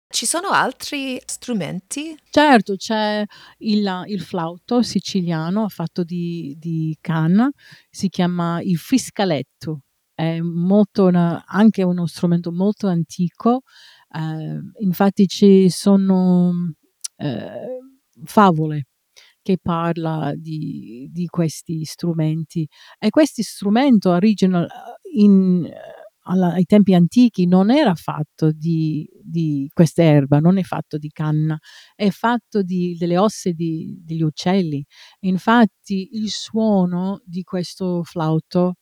Ci 0.10 0.26
sono 0.26 0.48
altri 0.48 1.22
strumenti? 1.28 2.18
Certo, 2.28 2.76
c'è 2.76 3.24
il 3.60 4.04
il 4.08 4.22
flauto 4.22 4.82
siciliano 4.82 5.70
fatto 5.70 6.04
di 6.04 6.56
di 6.58 6.98
canna, 7.00 7.52
si 7.88 8.10
chiama 8.10 8.62
il 8.64 8.78
friscaletto. 8.78 9.82
È 10.20 10.40
una 10.40 11.44
anche 11.46 11.84
uno 11.84 12.08
strumento 12.08 12.52
molto 12.52 12.88
antico, 12.88 13.62
ehm, 14.16 14.72
infatti 14.80 15.28
ci 15.28 15.70
sono, 15.70 16.74
ehm, 17.18 18.00
favole 18.24 18.88
che 19.44 19.60
parla 19.62 20.34
di 20.36 21.08
di 21.12 21.28
questi 21.28 21.84
strumenti. 21.86 22.68
E 22.98 23.12
questi 23.12 23.44
strumento 23.44 24.10
original 24.10 24.64
uhm, 24.64 25.22
in 25.22 25.70
alla 26.30 26.54
ai 26.54 26.66
tempi 26.66 26.96
antichi 26.96 27.46
non 27.46 27.70
era 27.70 27.94
fatto 27.94 28.52
di 28.52 29.08
di 29.24 29.70
quest'erba, 29.72 30.40
non 30.40 30.58
è 30.58 30.64
fatto 30.64 30.98
di 30.98 31.10
canna, 31.12 31.56
è 31.96 32.10
fatto 32.10 32.64
di 32.64 32.96
delle 32.98 33.20
ossa 33.20 33.52
degli 33.54 34.24
uccelli. 34.24 34.84
Infatti 35.22 36.10
il 36.14 36.30
suono 36.32 37.22
di 37.24 37.44
questo 37.44 38.02
flauto, 38.04 38.78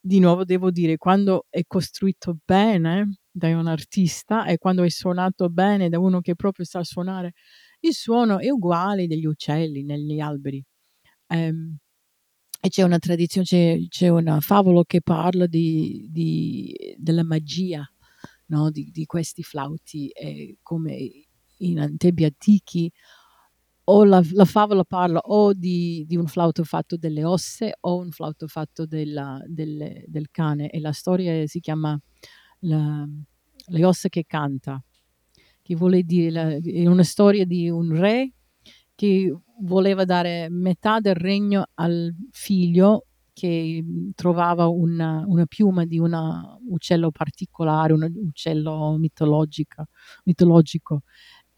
di 0.00 0.20
nuovo 0.20 0.44
devo 0.44 0.70
dire, 0.70 0.96
quando 0.96 1.46
è 1.50 1.62
costruito 1.66 2.36
bene 2.44 3.18
da 3.30 3.48
un 3.56 3.66
artista 3.66 4.46
e 4.46 4.58
quando 4.58 4.82
è 4.84 4.90
suonato 4.90 5.48
bene 5.50 5.88
da 5.88 5.98
uno 5.98 6.20
che 6.20 6.34
proprio 6.36 6.64
sa 6.64 6.84
suonare, 6.84 7.32
il 7.80 7.92
suono 7.94 8.38
è 8.38 8.50
uguale 8.50 9.06
degli 9.06 9.26
uccelli 9.26 9.84
negli 9.84 10.20
alberi. 10.20 10.62
Ehm, 11.28 11.76
e 12.60 12.68
c'è 12.70 12.82
una 12.84 12.98
tradizio 13.00 13.42
c'è 13.42 13.78
c'è 13.88 14.08
una 14.08 14.40
favola 14.40 14.84
che 14.86 15.02
parla 15.02 15.46
di 15.46 16.08
di 16.10 16.74
della 16.98 17.24
magia, 17.24 17.84
no, 18.48 18.70
di 18.70 18.90
di 18.92 19.06
questi 19.06 19.42
flauti 19.44 20.08
e 20.10 20.58
come 20.62 21.10
in 21.58 21.96
tempi 21.98 22.24
antichi 22.24 22.90
o 23.90 24.04
la 24.04 24.20
la 24.32 24.44
favola 24.44 24.84
parla 24.84 25.20
o 25.20 25.52
di 25.54 26.04
di 26.06 26.16
un 26.16 26.26
flauto 26.26 26.64
fatto 26.64 26.96
delle 26.96 27.24
ossa 27.24 27.70
o 27.80 27.98
un 27.98 28.10
flauto 28.10 28.46
fatto 28.48 28.84
della 28.86 29.40
del 29.46 30.04
del 30.06 30.28
cane 30.30 30.68
e 30.70 30.80
la 30.80 30.92
storia 30.92 31.46
si 31.46 31.60
chiama 31.60 31.98
la 32.60 33.06
Le 33.70 33.84
ossa 33.84 34.08
che 34.08 34.24
canta, 34.26 34.82
che 35.62 35.74
vuole 35.76 36.02
dire 36.02 36.30
la 36.30 36.48
è 36.50 36.86
una 36.86 37.02
storia 37.04 37.44
di 37.46 37.68
un 37.70 37.94
re 37.96 38.32
che 38.94 39.34
voleva 39.62 40.04
dare 40.04 40.48
metà 40.50 41.00
del 41.00 41.14
regno 41.16 41.66
al 41.74 42.14
figlio 42.32 43.04
che, 43.32 43.84
trovava 44.14 44.66
una 44.68 45.22
una 45.26 45.46
piuma 45.46 45.84
di 45.86 45.98
una 45.98 46.58
uccello 46.70 47.10
particolare, 47.12 47.92
un 47.92 48.02
uccello 48.26 48.96
mitologico. 48.98 49.86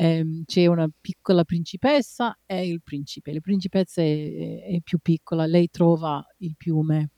Ehm, 0.02 0.44
c'è 0.46 0.64
una 0.64 0.88
piccola 0.98 1.44
principessa 1.44 2.34
e 2.46 2.66
il 2.66 2.80
principe. 2.82 3.34
La 3.34 3.40
principessa 3.40 4.00
è 4.00 4.62
è 4.62 4.80
più 4.82 4.98
piccola, 4.98 5.44
lei 5.44 5.68
trova 5.68 6.24
il 6.38 6.54
piume 6.56 7.10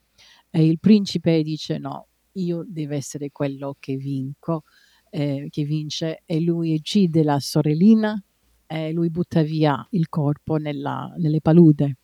e 0.50 0.66
il 0.66 0.80
principe 0.80 1.42
dice: 1.44 1.78
"No, 1.78 2.08
io 2.32 2.64
deve 2.66 2.96
essere 2.96 3.30
quello 3.30 3.76
che 3.78 3.94
vinco 3.96 4.64
ehm, 5.10 5.48
che 5.48 5.62
vince", 5.64 6.22
e 6.26 6.40
lui 6.40 6.74
uccide 6.74 7.22
la 7.22 7.38
sorellina 7.38 8.20
e 8.66 8.90
lui 8.92 9.10
butta 9.10 9.42
via 9.42 9.86
il 9.90 10.08
corpo 10.08 10.56
nella 10.56 11.12
nelle 11.18 11.40
palude. 11.40 11.98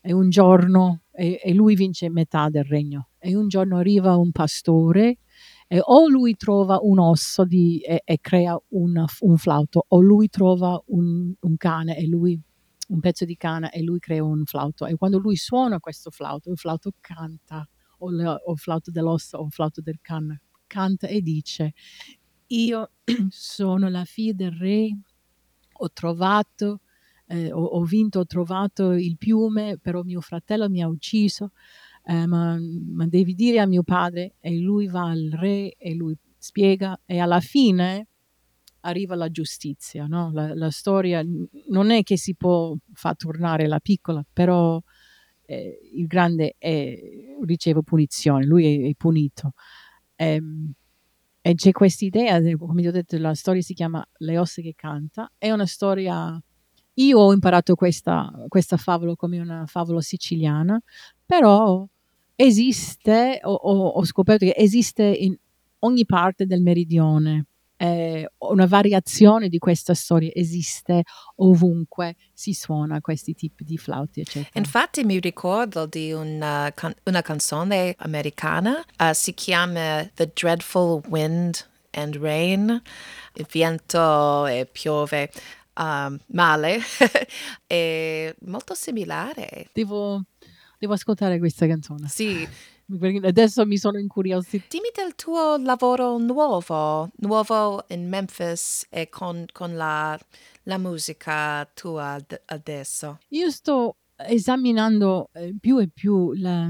E 0.00 0.12
un 0.12 0.28
giorno 0.30 1.00
e 1.10 1.40
e 1.42 1.52
lui 1.54 1.74
vince 1.74 2.08
metà 2.08 2.48
del 2.50 2.62
regno. 2.64 3.08
E 3.18 3.34
un 3.34 3.48
giorno 3.48 3.78
arriva 3.78 4.16
un 4.16 4.30
pastore 4.30 5.16
e 5.70 5.80
o 5.82 6.08
lui 6.08 6.36
trova 6.36 6.78
un 6.82 6.98
osso 6.98 7.44
di 7.44 7.78
e 7.80 8.02
e 8.04 8.18
crea 8.20 8.58
una 8.70 9.06
f 9.06 9.20
un 9.22 9.36
flauto, 9.38 9.84
o 9.88 10.00
lui 10.00 10.28
trova 10.28 10.80
un 10.88 11.32
un 11.40 11.56
cane 11.56 11.96
e 11.96 12.06
lui 12.06 12.38
un 12.88 13.00
pezzo 13.00 13.24
di 13.24 13.36
canna 13.36 13.70
e 13.70 13.82
lui 13.82 13.98
crea 13.98 14.22
un 14.24 14.44
flauto. 14.44 14.84
E 14.86 14.94
quando 14.96 15.18
lui 15.18 15.36
suona 15.36 15.80
questo 15.80 16.10
flauto, 16.10 16.50
il 16.50 16.58
flauto 16.58 16.92
canta, 17.00 17.66
o 17.98 18.10
il 18.10 18.40
o 18.44 18.52
il 18.52 18.58
flauto 18.58 18.90
dell'osso 18.90 19.38
o 19.38 19.46
il 19.46 19.52
flauto 19.52 19.80
del 19.80 19.98
canna, 20.02 20.38
canta 20.66 21.06
e 21.08 21.20
dice: 21.22 21.72
"Io 22.48 22.90
sono 23.30 23.88
la 23.88 24.04
figlia 24.04 24.32
del 24.34 24.52
re, 24.52 24.88
ho 25.78 25.90
trovato 25.92 26.80
ehm, 27.26 27.52
ho 27.52 27.64
ho 27.64 27.82
vinto, 27.84 28.20
ho 28.20 28.26
trovato 28.26 28.92
il 28.92 29.16
piume, 29.18 29.78
però 29.78 30.02
mio 30.02 30.20
fratello 30.20 30.68
mi 30.68 30.82
ha 30.82 30.88
ucciso, 30.88 31.52
ehm, 32.04 32.28
ma 32.28 32.58
ma 32.58 33.06
devi 33.06 33.34
dire 33.34 33.60
a 33.60 33.66
mio 33.66 33.82
padre" 33.82 34.34
e 34.40 34.56
lui 34.58 34.86
va 34.86 35.10
al 35.10 35.30
re 35.32 35.74
e 35.76 35.94
lui 35.94 36.16
spiega 36.38 37.00
e 37.06 37.18
alla 37.18 37.40
fine 37.40 38.08
arriva 38.84 39.14
la 39.14 39.30
giustizia, 39.30 40.06
no? 40.06 40.30
la, 40.32 40.54
la, 40.54 40.70
storia 40.70 41.22
non 41.68 41.90
è 41.90 42.02
che 42.02 42.16
si 42.18 42.34
può 42.34 42.74
far 42.92 43.16
tornare 43.16 43.66
la 43.66 43.80
piccola, 43.80 44.24
però 44.30 44.80
eh, 45.46 45.78
il 45.94 46.06
grande 46.06 46.56
è, 46.58 46.94
riceve 47.44 47.82
punizione, 47.82 48.44
lui 48.44 48.84
è, 48.84 48.90
è 48.90 48.94
punito. 48.94 49.52
E, 50.14 50.34
ehm, 50.34 50.72
e 51.46 51.54
c'è 51.56 51.72
questa 51.72 52.06
idea, 52.06 52.40
come 52.56 52.80
vi 52.80 52.88
ho 52.88 52.90
detto, 52.90 53.18
la 53.18 53.34
storia 53.34 53.60
si 53.60 53.74
chiama 53.74 54.02
Le 54.18 54.38
ossa 54.38 54.62
che 54.62 54.74
canta, 54.74 55.30
è 55.36 55.50
una 55.50 55.66
storia... 55.66 56.40
Io 56.98 57.18
ho 57.18 57.32
imparato 57.32 57.74
questa, 57.74 58.32
questa 58.48 58.76
favola 58.76 59.14
come 59.16 59.40
una 59.40 59.66
favola 59.66 60.00
siciliana, 60.00 60.80
però 61.26 61.86
esiste, 62.36 63.40
ho, 63.42 63.52
ho 63.52 64.04
scoperto 64.04 64.44
che 64.44 64.54
esiste 64.56 65.04
in 65.04 65.36
ogni 65.80 66.04
parte 66.06 66.46
del 66.46 66.62
meridione 66.62 67.46
eh, 67.76 68.30
una 68.38 68.66
variazione 68.66 69.48
di 69.48 69.58
questa 69.58 69.94
storia 69.94 70.30
esiste 70.32 71.02
ovunque 71.36 72.16
si 72.32 72.52
suona 72.52 73.00
questi 73.00 73.34
tipi 73.34 73.64
di 73.64 73.76
flauti, 73.76 74.20
eccetera. 74.20 74.58
Infatti 74.58 75.04
mi 75.04 75.18
ricordo 75.18 75.86
di 75.86 76.12
una, 76.12 76.70
can- 76.74 76.94
una 77.04 77.22
canzone 77.22 77.94
americana, 77.98 78.82
uh, 78.98 79.12
si 79.12 79.34
chiama 79.34 80.08
The 80.14 80.30
Dreadful 80.32 81.02
Wind 81.08 81.66
and 81.90 82.16
Rain, 82.16 82.82
il 83.34 83.46
vento 83.50 84.46
e 84.46 84.66
piove. 84.70 85.30
Uh, 85.76 86.16
male 86.26 86.78
è 87.66 88.32
molto 88.46 88.74
similare. 88.74 89.68
Devo, 89.72 90.22
devo 90.84 90.92
ascoltare 90.92 91.38
questa 91.38 91.66
canzone. 91.66 92.08
Sì, 92.08 92.46
adesso 93.22 93.64
mi 93.66 93.78
sono 93.78 93.98
incuriosita. 93.98 94.66
Dimmi 94.68 94.90
del 94.94 95.14
tuo 95.14 95.56
lavoro 95.56 96.18
nuovo, 96.18 97.10
nuovo 97.16 97.84
in 97.88 98.08
Memphis 98.08 98.86
e 98.90 99.08
con, 99.08 99.46
con 99.52 99.74
la, 99.74 100.18
la, 100.64 100.78
musica 100.78 101.68
tua 101.72 102.18
adesso. 102.46 103.18
Io 103.28 103.50
sto 103.50 103.96
esaminando 104.16 105.30
eh, 105.32 105.54
più 105.58 105.78
e 105.78 105.88
più 105.88 106.32
la, 106.34 106.68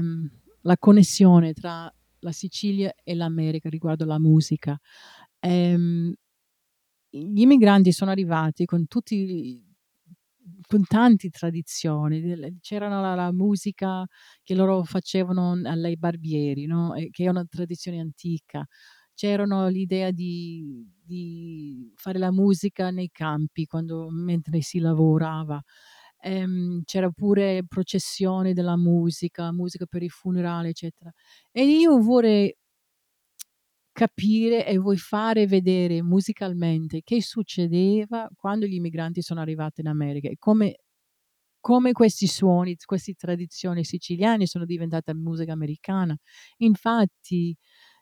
la, 0.61 0.77
connessione 0.77 1.53
tra 1.53 1.93
la 2.19 2.31
Sicilia 2.31 2.93
e 3.03 3.13
l'America 3.15 3.69
riguardo 3.69 4.05
la 4.05 4.19
musica. 4.19 4.79
Ehm, 5.39 6.13
gli 7.09 7.41
immigranti 7.41 7.91
sono 7.91 8.11
arrivati 8.11 8.65
con 8.65 8.87
tutti 8.87 9.63
con 10.67 10.83
tante 10.85 11.29
tradizioni. 11.29 12.21
C'era 12.61 12.87
la, 12.87 13.15
la, 13.15 13.31
musica 13.31 14.05
che 14.43 14.55
loro 14.55 14.83
facevano 14.83 15.53
ai 15.63 15.97
barbieri, 15.97 16.65
no? 16.65 16.93
che 17.11 17.25
è 17.25 17.29
una 17.29 17.45
tradizione 17.45 17.99
antica. 17.99 18.65
C'erano 19.13 19.67
l'idea 19.69 20.11
di, 20.11 20.85
di 21.01 21.91
fare 21.95 22.19
la 22.19 22.31
musica 22.31 22.89
nei 22.91 23.09
campi 23.11 23.65
quando, 23.65 24.09
mentre 24.09 24.61
si 24.61 24.79
lavorava. 24.79 25.61
Ehm, 26.21 26.81
c'era 26.83 27.09
pure 27.11 27.63
processione 27.67 28.53
della 28.53 28.75
musica, 28.77 29.51
musica 29.51 29.85
per 29.85 30.03
i 30.03 30.09
funerali, 30.09 30.69
eccetera. 30.69 31.11
E 31.51 31.63
io 31.65 31.99
vorrei 31.99 32.53
capire 33.95 34.67
e 34.67 34.77
vuoi 34.77 34.97
fare 34.97 35.47
vedere 35.47 36.03
musicalmente 36.03 37.01
che 37.01 37.21
succedeva 37.21 38.29
quando 38.35 38.65
gli 38.65 38.73
immigranti 38.73 39.21
sono 39.21 39.39
arrivati 39.39 39.79
in 39.79 39.87
America 39.87 40.27
e 40.27 40.35
come, 40.37 40.79
come 41.61 41.93
questi 41.93 42.27
suoni, 42.27 42.75
queste 42.85 43.13
tradizioni 43.13 43.85
siciliane 43.85 44.47
sono 44.47 44.65
diventate 44.65 45.13
musica 45.13 45.53
americana. 45.53 46.15
Infatti, 46.57 47.55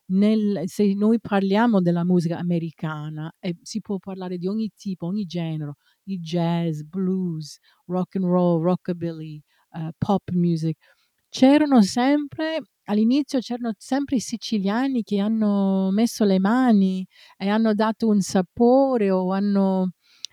nel, 0.07 0.63
se 0.65 0.93
noi 0.95 1.19
parliamo 1.19 1.81
della 1.81 2.03
musica 2.05 2.37
americana, 2.39 3.31
eh, 3.39 3.55
si 3.61 3.79
può 3.81 3.99
parlare 3.99 4.37
di 4.37 4.47
ogni 4.47 4.71
tipo, 4.75 5.05
ogni 5.07 5.25
genere, 5.25 5.75
il 6.05 6.19
jazz, 6.21 6.81
blues, 6.81 7.59
rock 7.85 8.15
and 8.17 8.25
roll, 8.25 8.61
rockabilly, 8.63 9.41
uh, 9.71 9.89
pop 9.97 10.31
music. 10.31 10.77
C'erano 11.29 11.81
sempre 11.83 12.61
all'inizio 12.85 13.39
c'erano 13.39 13.73
sempre 13.77 14.17
i 14.17 14.19
siciliani 14.19 15.03
che 15.03 15.19
hanno 15.19 15.89
messo 15.91 16.23
le 16.25 16.39
mani 16.39 17.05
e 17.37 17.49
hanno 17.49 17.73
dato 17.73 18.07
un 18.07 18.21
sapore 18.21 19.09
o 19.11 19.31
hanno 19.33 19.91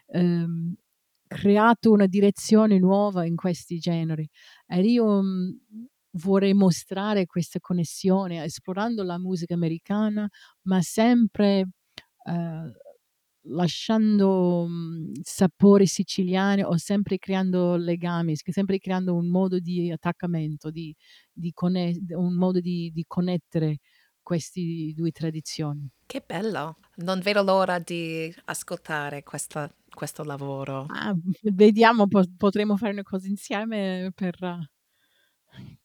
ehm, 0.09 0.75
creato 1.27 1.91
una 1.93 2.07
direzione 2.07 2.79
nuova 2.79 3.25
in 3.27 3.37
questi 3.37 3.79
generi. 3.79 4.29
E 4.67 4.81
io 4.83 5.23
mh, 5.23 5.27
mhmm, 5.27 5.87
vorrei 6.23 6.55
mostrare 6.55 7.27
questa 7.27 7.61
connessione 7.61 8.43
esplorando 8.45 9.03
la 9.05 9.19
musica 9.19 9.55
americana, 9.55 10.29
ma 10.63 10.81
sempre 10.83 11.69
eh, 12.27 12.73
lasciando 13.45 14.67
mh, 14.67 15.13
sapore 15.23 15.87
siciliano 15.87 16.67
o 16.69 16.77
sempre 16.77 17.19
creando 17.19 17.77
legami, 17.77 18.35
sempre 18.37 18.79
creando 18.79 19.15
un 19.15 19.29
modo 19.29 19.59
di 19.59 19.91
attaccamento, 19.91 20.71
di, 20.71 20.95
di 21.33 21.53
conne- 21.53 21.99
un 22.11 22.35
modo 22.35 22.61
di, 22.61 22.91
di 22.93 23.05
connettere 23.07 23.79
queste 24.23 24.93
due 24.95 25.11
tradizioni. 25.11 25.89
Che 26.05 26.23
bello! 26.27 26.77
Non 26.97 27.21
vedo 27.21 27.43
l'ora 27.43 27.79
di 27.79 28.31
ascoltare 28.45 29.23
questa, 29.23 29.75
questo 29.95 30.25
lavoro. 30.25 30.93
Ah, 30.93 31.15
vediamo, 31.43 32.07
po- 32.09 32.25
potremo 32.37 32.77
fare 32.77 32.93
una 32.93 33.03
cosa 33.03 33.29
insieme 33.29 34.11
per 34.15 34.37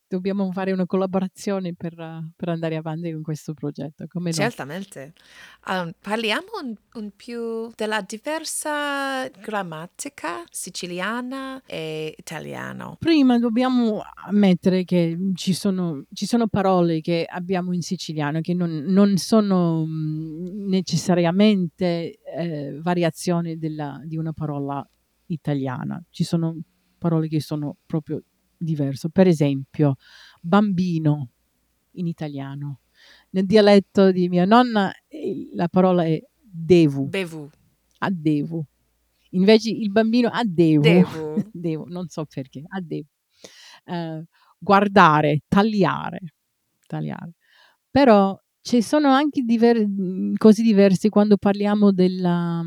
dobbiamo 0.08 0.52
fare 0.52 0.72
una 0.72 0.86
collaborazione 0.86 1.74
per, 1.74 1.96
per 2.36 2.50
andare 2.50 2.76
avanti 2.76 3.12
con 3.12 3.22
questo 3.22 3.54
progetto. 3.54 4.06
Come 4.08 4.32
Certamente. 4.32 5.14
Um, 5.68 5.92
parliamo 6.00 6.48
un, 6.62 6.76
un, 6.94 7.12
più 7.16 7.72
della 7.76 8.02
diversa 8.02 9.28
grammatica 9.30 10.44
siciliana 10.50 11.62
e 11.66 12.14
italiana. 12.18 12.96
Prima 13.00 13.40
dobbiamo 13.40 14.02
ammettere 14.28 14.84
che 14.84 15.18
ci 15.34 15.54
sono, 15.54 16.06
ci 16.14 16.26
sono 16.26 16.48
parole 16.48 17.02
che 17.02 17.26
abbiamo 17.28 17.74
in 17.74 17.82
siciliano 17.82 18.42
che 18.42 18.54
non, 18.54 18.84
non 18.88 19.18
sono 19.18 19.86
mm, 19.86 20.68
necessariamente 20.68 22.20
eh, 22.20 22.80
variazioni 22.82 23.58
della, 23.58 24.00
di 24.04 24.18
una 24.18 24.34
parola 24.34 24.88
italiana. 25.28 26.02
Ci 26.10 26.24
sono 26.24 26.56
parole 26.98 27.28
che 27.28 27.42
sono 27.42 27.78
proprio 27.86 28.22
diverso. 28.66 29.08
Per 29.10 29.28
esempio, 29.28 29.96
bambino 30.42 31.30
in 31.92 32.08
italiano. 32.08 32.82
Nel 33.30 33.46
dialetto 33.46 34.12
di 34.12 34.28
mia 34.28 34.46
nonna 34.46 34.92
la 35.54 35.68
parola 35.70 36.04
è 36.04 36.22
devu. 36.42 37.08
Bevu. 37.08 37.50
A 38.00 38.10
devu. 38.12 38.66
Invece 39.32 39.70
il 39.70 39.92
bambino 39.92 40.30
a 40.30 40.44
devu. 40.44 40.82
Devu. 40.82 41.44
devu. 41.52 41.86
Non 41.88 42.08
so 42.08 42.26
perché. 42.26 42.64
A 42.68 42.82
devu. 42.82 43.08
Uh, 43.86 44.24
guardare, 44.58 45.44
tagliare. 45.48 46.34
tagliare. 46.88 47.34
Però 47.90 48.38
ci 48.62 48.82
sono 48.82 49.10
anche 49.10 49.42
diver- 49.42 49.88
cose 50.38 50.64
diverse 50.64 51.10
quando 51.10 51.38
parliamo 51.38 51.92
della, 51.92 52.64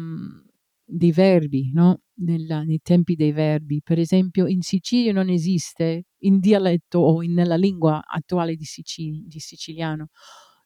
dei 0.85 1.13
verbi, 1.13 1.73
no? 1.73 2.01
Nella, 2.21 2.63
nei 2.65 2.81
tempi 2.83 3.15
dei 3.15 3.31
verbi. 3.33 3.81
Per 3.83 3.99
esempio, 3.99 4.47
in 4.49 4.61
Sicilia 4.63 5.13
non 5.13 5.29
esiste, 5.29 6.05
in 6.23 6.41
dialetto 6.41 6.99
o 6.99 7.23
in, 7.23 7.33
nella 7.33 7.57
lingua 7.57 8.03
attuale 8.05 8.57
di, 8.57 8.65
Sicil- 8.65 9.25
di 9.29 9.39
siciliano, 9.39 10.09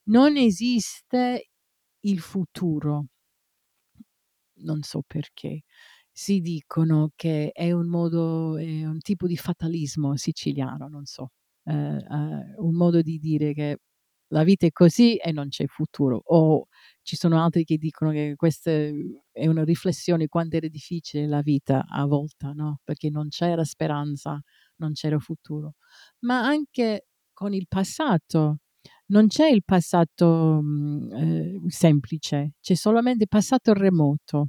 non 0.04 0.36
esiste 0.38 1.48
il 2.00 2.20
futuro. 2.20 3.06
Non 4.64 4.82
so 4.82 5.02
perché. 5.06 5.62
Si 6.14 6.40
dicono 6.40 7.10
che 7.16 7.50
è 7.52 7.72
un 7.72 7.88
modo, 7.88 8.56
è 8.58 8.84
un 8.86 9.00
tipo 9.00 9.26
di 9.26 9.36
fatalismo 9.36 10.14
siciliano, 10.16 10.86
non 10.88 11.06
so, 11.06 11.30
eh, 11.64 11.72
eh, 11.72 12.54
un 12.58 12.74
modo 12.74 13.00
di 13.00 13.18
dire 13.18 13.54
che 13.54 13.78
la 14.28 14.44
vita 14.44 14.66
è 14.66 14.70
così 14.72 15.16
e 15.16 15.32
non 15.32 15.48
c'è 15.48 15.66
futuro. 15.66 16.20
O 16.26 16.66
ci 17.02 17.16
sono 17.16 17.42
altri 17.42 17.64
che 17.64 17.76
dicono 17.76 18.10
che 18.10 18.34
questa 18.36 18.70
è 18.70 19.46
una 19.46 19.64
riflessione 19.64 20.28
quanto 20.28 20.56
era 20.56 20.68
difficile 20.68 21.26
la 21.26 21.42
vita 21.42 21.84
a 21.88 22.06
volte, 22.06 22.52
no? 22.54 22.80
Perché 22.84 23.10
non 23.10 23.28
c'era 23.28 23.64
speranza, 23.64 24.40
non 24.76 24.92
c'era 24.92 25.18
futuro. 25.18 25.74
Ma 26.20 26.44
anche 26.46 27.06
con 27.32 27.52
il 27.54 27.66
passato. 27.68 28.58
Non 29.06 29.26
c'è 29.26 29.48
il 29.48 29.62
passato 29.64 30.60
mm, 30.62 31.12
eh, 31.12 31.60
semplice, 31.68 32.54
c'è 32.60 32.74
solamente 32.74 33.24
il 33.24 33.28
passato 33.28 33.72
remoto. 33.74 34.48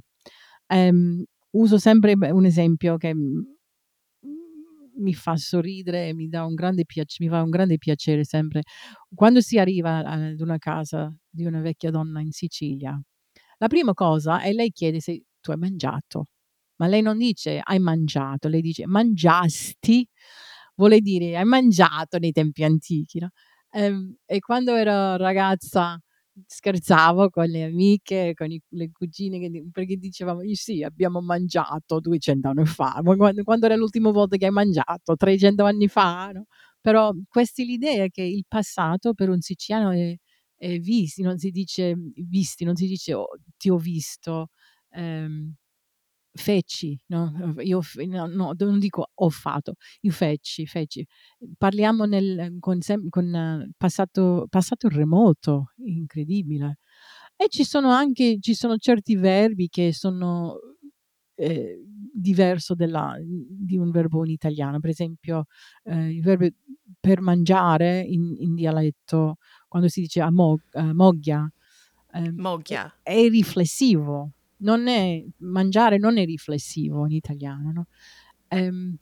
Um, 0.68 1.22
uso 1.50 1.78
sempre 1.78 2.14
un 2.14 2.44
esempio 2.46 2.96
che 2.96 3.14
mm, 3.14 3.40
mi 4.96 5.14
fa 5.14 5.36
sorridere 5.36 6.08
e 6.08 6.14
mi, 6.14 6.28
piace, 6.84 7.16
mi 7.22 7.28
fa 7.28 7.42
un 7.42 7.50
grande 7.50 7.78
piacere 7.78 8.24
sempre. 8.24 8.62
Quando 9.14 9.40
si 9.40 9.58
arriva 9.58 9.98
ad 9.98 10.40
una 10.40 10.58
casa 10.58 11.14
di 11.28 11.44
una 11.44 11.60
vecchia 11.60 11.90
donna 11.90 12.20
in 12.20 12.32
Sicilia, 12.32 13.00
la 13.58 13.68
prima 13.68 13.94
cosa 13.94 14.40
è 14.40 14.52
lei 14.52 14.70
chiede 14.72 15.00
se 15.00 15.24
tu 15.40 15.50
hai 15.52 15.56
mangiato, 15.58 16.26
ma 16.76 16.86
lei 16.86 17.02
non 17.02 17.18
dice 17.18 17.60
hai 17.62 17.78
mangiato, 17.78 18.48
lei 18.48 18.60
dice 18.60 18.86
mangiasti, 18.86 20.06
vuole 20.76 21.00
dire 21.00 21.36
hai 21.36 21.44
mangiato 21.44 22.18
nei 22.18 22.32
tempi 22.32 22.64
antichi. 22.64 23.20
No? 23.20 23.30
E, 23.70 23.82
ehm, 23.84 24.16
e 24.26 24.40
quando 24.40 24.74
ero 24.74 25.16
ragazza 25.16 25.98
scherzavo 26.46 27.30
con 27.30 27.46
le 27.46 27.64
amiche, 27.64 28.32
con 28.34 28.50
i 28.50 28.60
le 28.70 28.90
cugine 28.92 29.38
perché 29.72 29.96
dicevamo: 29.96 30.40
"Sì, 30.54 30.82
abbiamo 30.82 31.20
mangiato 31.20 32.00
200 32.00 32.48
anni 32.48 32.64
fa". 32.66 33.00
Ma 33.02 33.16
quando 33.16 33.42
quando 33.44 33.66
era 33.66 33.76
l'ultima 33.76 34.10
volta 34.10 34.36
che 34.36 34.46
hai 34.46 34.50
mangiato? 34.52 35.16
300 35.16 35.64
anni 35.64 35.88
fa, 35.88 36.30
no, 36.32 36.46
però 36.80 37.12
questi 37.28 37.64
l'idea 37.64 38.08
che 38.08 38.22
il 38.22 38.44
passato 38.48 39.14
per 39.14 39.28
un 39.30 39.40
siciliano 39.40 39.90
è 39.92 40.14
è 40.56 40.78
visti, 40.78 41.20
non 41.22 41.36
si 41.38 41.50
dice 41.50 41.94
visti, 42.16 42.64
non 42.64 42.76
si 42.76 42.86
dice: 42.86 43.14
"Oh, 43.14 43.26
ti 43.56 43.68
ho 43.70 43.76
visto", 43.76 44.48
ehm, 44.90 45.52
feci, 46.36 46.98
no, 47.06 47.54
io 47.58 47.80
no, 48.06 48.26
no, 48.26 48.54
non 48.58 48.78
dico 48.78 49.10
ho 49.14 49.30
fatto, 49.30 49.74
io 50.00 50.10
feci, 50.12 50.66
feci. 50.66 51.06
Parliamo 51.56 52.04
nel 52.04 52.56
con 52.60 52.78
con 53.08 53.34
eh, 53.34 53.70
passato 53.76 54.46
passato 54.48 54.88
remoto, 54.88 55.72
incredibile. 55.86 56.78
E 57.36 57.48
ci 57.48 57.64
sono 57.64 57.90
anche 57.90 58.38
ci 58.40 58.54
sono 58.54 58.76
certi 58.76 59.16
verbi 59.16 59.68
che 59.68 59.92
sono, 59.92 60.56
ehm, 61.34 61.82
diverso 62.12 62.74
della 62.74 63.16
di 63.20 63.76
un 63.76 63.90
verbo 63.90 64.24
in 64.24 64.30
italiano. 64.32 64.80
Per 64.80 64.90
esempio, 64.90 65.44
ehm, 65.84 66.10
il 66.10 66.22
verbo 66.22 66.46
per 67.00 67.20
mangiare 67.20 68.00
in 68.00 68.34
in 68.38 68.54
dialetto, 68.54 69.36
quando 69.68 69.88
si 69.88 70.00
dice 70.00 70.20
a 70.20 70.30
mo 70.30 70.58
a 70.72 70.92
moggia, 70.94 71.48
ehm, 72.12 72.34
Moglia. 72.36 72.92
è 73.02 73.28
riflessivo, 73.28 74.30
non 74.64 74.88
è 74.88 75.22
mangiare 75.38 75.98
non 75.98 76.18
è 76.18 76.24
riflessivo 76.24 77.06
in 77.06 77.12
italiano, 77.12 77.72
no, 77.72 77.86
ehm, 78.48 78.96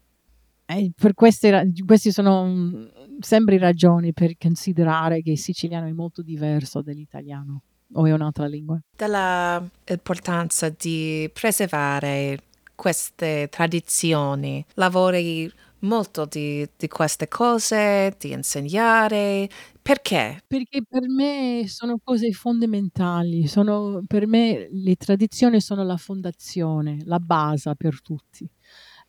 per 0.97 1.15
queste 1.15 1.71
questi 1.87 2.13
sono, 2.13 2.45
mhmm, 2.45 2.91
sempre 3.21 3.59
ragioni 3.59 4.13
per 4.13 4.37
considerare 4.39 5.23
che 5.23 5.33
il 5.33 5.39
siciliano 5.39 5.87
è 5.87 5.93
molto 5.93 6.23
diverso 6.23 6.83
dell'italiano 6.83 7.63
o 7.95 8.07
è 8.07 8.13
un'altra 8.13 8.47
lingua. 8.47 8.81
Della 8.97 9.63
importanza 9.87 10.71
di 10.71 11.29
preservare 11.33 12.39
queste 12.75 13.49
tradizioni. 13.51 14.65
Lavori 14.75 15.51
molto 15.83 16.27
di, 16.27 16.67
di 16.77 16.89
queste 16.89 17.29
cose, 17.29 18.15
di 18.19 18.33
insegnare. 18.33 19.49
Perché? 19.83 20.43
Perché 20.47 20.83
per 20.89 21.09
me 21.09 21.65
sono 21.69 21.99
cose 22.03 22.31
fondamentali, 22.33 23.47
sono 23.49 24.03
per 24.07 24.27
me 24.29 24.69
le 24.71 24.95
tradizioni 24.97 25.61
sono 25.61 25.85
la 25.85 25.97
fondazione, 25.97 26.99
la 27.05 27.19
base 27.19 27.75
per 27.77 28.01
tutti. 28.03 28.49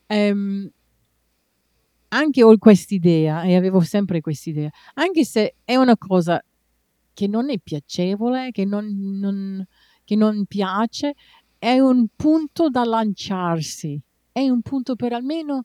Ehm 0.07 0.69
anche 2.11 2.43
ho 2.43 2.55
quest'idea 2.57 3.41
e 3.43 3.55
avevo 3.55 3.81
sempre 3.81 4.21
quest'idea, 4.21 4.69
anche 4.95 5.23
se 5.25 5.55
è 5.63 5.75
una 5.75 5.97
cosa 5.97 6.43
che 7.13 7.27
non 7.27 7.49
è 7.49 7.57
piacevole, 7.59 8.51
che 8.51 8.65
non 8.65 8.85
non 9.19 9.65
che 10.03 10.15
non 10.15 10.45
piace, 10.45 11.13
è 11.57 11.79
un 11.79 12.07
punto 12.15 12.69
da 12.69 12.83
lanciarsi, 12.83 13.99
è 14.31 14.47
un 14.49 14.61
punto 14.61 14.95
per 14.95 15.13
almeno 15.13 15.63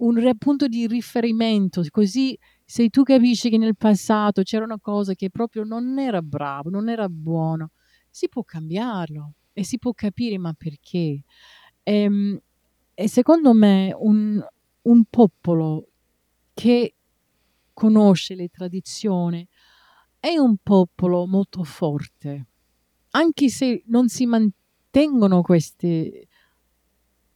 un 0.00 0.32
punto 0.38 0.66
di 0.68 0.86
riferimento, 0.86 1.82
così 1.90 2.38
se 2.64 2.88
tu 2.88 3.02
capisci 3.02 3.50
che 3.50 3.58
nel 3.58 3.76
passato 3.76 4.42
c'era 4.42 4.64
una 4.64 4.78
cosa 4.80 5.14
che 5.14 5.30
proprio 5.30 5.64
non 5.64 5.98
era 5.98 6.22
bravo, 6.22 6.70
non 6.70 6.88
era 6.88 7.08
buono, 7.08 7.70
si 8.08 8.28
può 8.28 8.42
cambiarlo 8.44 9.34
e 9.52 9.64
si 9.64 9.78
può 9.78 9.92
capire 9.92 10.38
ma 10.38 10.52
perché. 10.54 11.22
Ehm, 11.82 12.40
e 12.94 13.08
secondo 13.08 13.52
me 13.54 13.94
un 13.98 14.42
un 14.82 15.04
popolo 15.04 15.88
che 16.54 16.94
conosce 17.72 18.34
le 18.34 18.48
tradizioni 18.48 19.46
è 20.18 20.36
un 20.36 20.56
popolo 20.62 21.26
molto 21.26 21.64
forte, 21.64 22.46
anche 23.10 23.48
se 23.48 23.82
non 23.86 24.08
si 24.08 24.26
mantengono 24.26 25.42
queste 25.42 26.28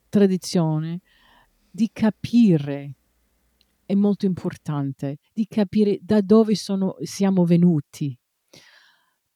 tradizioni, 0.08 0.98
di 1.76 1.90
capire 1.92 2.94
è 3.84 3.94
molto 3.94 4.26
importante, 4.26 5.18
di 5.32 5.46
capire 5.48 5.98
da 6.00 6.20
dove 6.20 6.54
sono 6.54 6.96
siamo 7.02 7.44
venuti, 7.44 8.16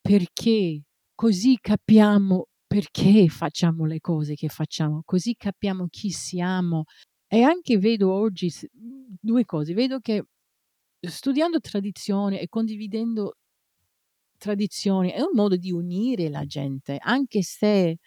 perché 0.01 0.83
così 1.15 1.59
capiamo 1.61 2.47
perché 2.67 3.29
facciamo 3.29 3.87
le 3.87 4.01
cose 4.01 4.35
che 4.35 4.49
facciamo, 4.49 5.03
così 5.05 5.35
capiamo 5.37 5.87
chi 5.89 6.11
siamo. 6.11 6.85
E 7.27 7.43
anche 7.43 7.79
vedo 7.79 8.13
oggi 8.13 8.53
2 8.73 9.45
cose, 9.45 9.75
vedo 9.75 9.99
che 10.01 10.25
studiando 11.01 11.61
tradizione 11.61 12.41
e 12.41 12.49
condividendo 12.49 13.35
tradizioni 14.39 15.11
è 15.11 15.21
un 15.21 15.31
modo 15.35 15.57
di 15.57 15.73
unire 15.73 16.29
la 16.29 16.45
gente, 16.47 16.97
anche 17.01 17.43
se 17.43 17.99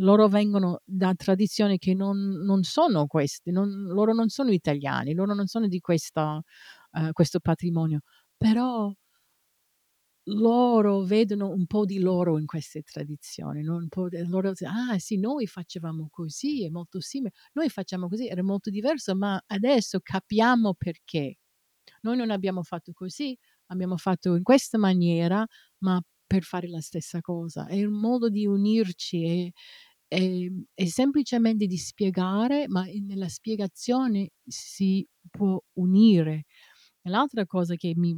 loro 0.00 0.28
vengono 0.28 0.80
da 0.84 1.14
tradizioni 1.14 1.78
che 1.78 1.94
non 1.94 2.18
non 2.44 2.62
sono 2.64 3.06
queste, 3.06 3.50
non 3.50 3.68
loro 3.88 4.12
non 4.14 4.28
sono 4.28 4.50
italiani, 4.52 5.14
loro 5.14 5.34
non 5.34 5.46
sono 5.46 5.68
di 5.68 5.80
questa 5.80 6.40
ehm, 6.92 7.12
questo 7.12 7.40
patrimonio, 7.40 8.00
però 8.36 8.92
loro 10.24 11.00
vedono 11.02 11.50
un 11.50 11.66
po' 11.66 11.84
di 11.84 11.98
loro 11.98 12.38
in 12.38 12.46
queste 12.46 12.82
tradizioni, 12.82 13.62
no, 13.62 13.76
un 13.76 13.88
po' 13.88 14.08
de 14.08 14.24
loro 14.24 14.52
"Ah 14.64 14.98
sì, 14.98 15.18
noi 15.18 15.46
facevamo 15.46 16.08
così, 16.10 16.64
è 16.64 16.68
molto 16.68 17.00
simile, 17.00 17.32
noi 17.54 17.68
facciamo 17.70 18.06
così, 18.08 18.28
era 18.28 18.42
molto 18.42 18.70
diverso, 18.70 19.14
ma 19.16 19.42
adesso 19.46 19.98
capiamo 20.02 20.74
perché. 20.74 21.36
Noi 22.02 22.16
non 22.16 22.30
abbiamo 22.30 22.62
fatto 22.62 22.92
così, 22.94 23.36
abbiamo 23.68 23.96
fatto 23.98 24.34
in 24.36 24.42
questa 24.44 24.78
maniera, 24.78 25.44
ma 25.80 26.00
per 26.26 26.42
fare 26.44 26.68
la 26.68 26.80
stessa 26.80 27.20
cosa. 27.20 27.66
È 27.66 27.84
un 27.84 27.94
modo 28.00 28.28
di 28.30 28.46
unirci 28.46 29.24
e 29.24 29.52
ehm, 30.10 30.64
è 30.74 30.86
semplicemente 30.86 31.66
di 31.66 31.78
spiegare, 31.78 32.66
ma 32.68 32.84
nella 33.06 33.28
spiegazione 33.28 34.30
si 34.46 35.06
può 35.30 35.60
unire. 35.74 36.44
L'altra 37.04 37.46
cosa 37.46 37.76
che 37.76 37.94
mi 37.96 38.14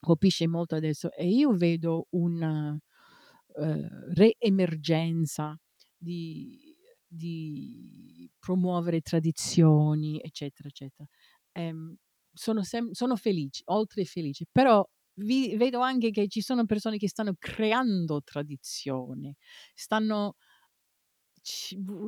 colpisce 0.00 0.48
molto 0.48 0.74
adesso 0.76 1.12
e 1.12 1.28
io 1.28 1.52
vedo 1.56 2.06
una, 2.12 2.78
ehm, 3.58 4.14
re-emergenza 4.14 5.58
di 5.96 6.70
di 7.14 8.30
promuovere 8.38 9.00
tradizioni, 9.02 10.18
eccetera, 10.22 10.68
eccetera. 10.68 11.06
Ehm, 11.52 11.96
sono 12.32 12.62
sem 12.64 12.90
sono 12.92 13.16
felice, 13.16 13.62
oltre 13.66 14.04
felice, 14.06 14.46
però 14.50 14.86
vi 15.20 15.56
vedo 15.56 15.80
anche 15.80 16.10
che 16.10 16.28
ci 16.28 16.40
sono 16.42 16.64
persone 16.66 16.96
che 16.98 17.08
stanno 17.08 17.34
creando 17.38 18.22
tradizioni, 18.24 19.34
stanno 19.74 20.36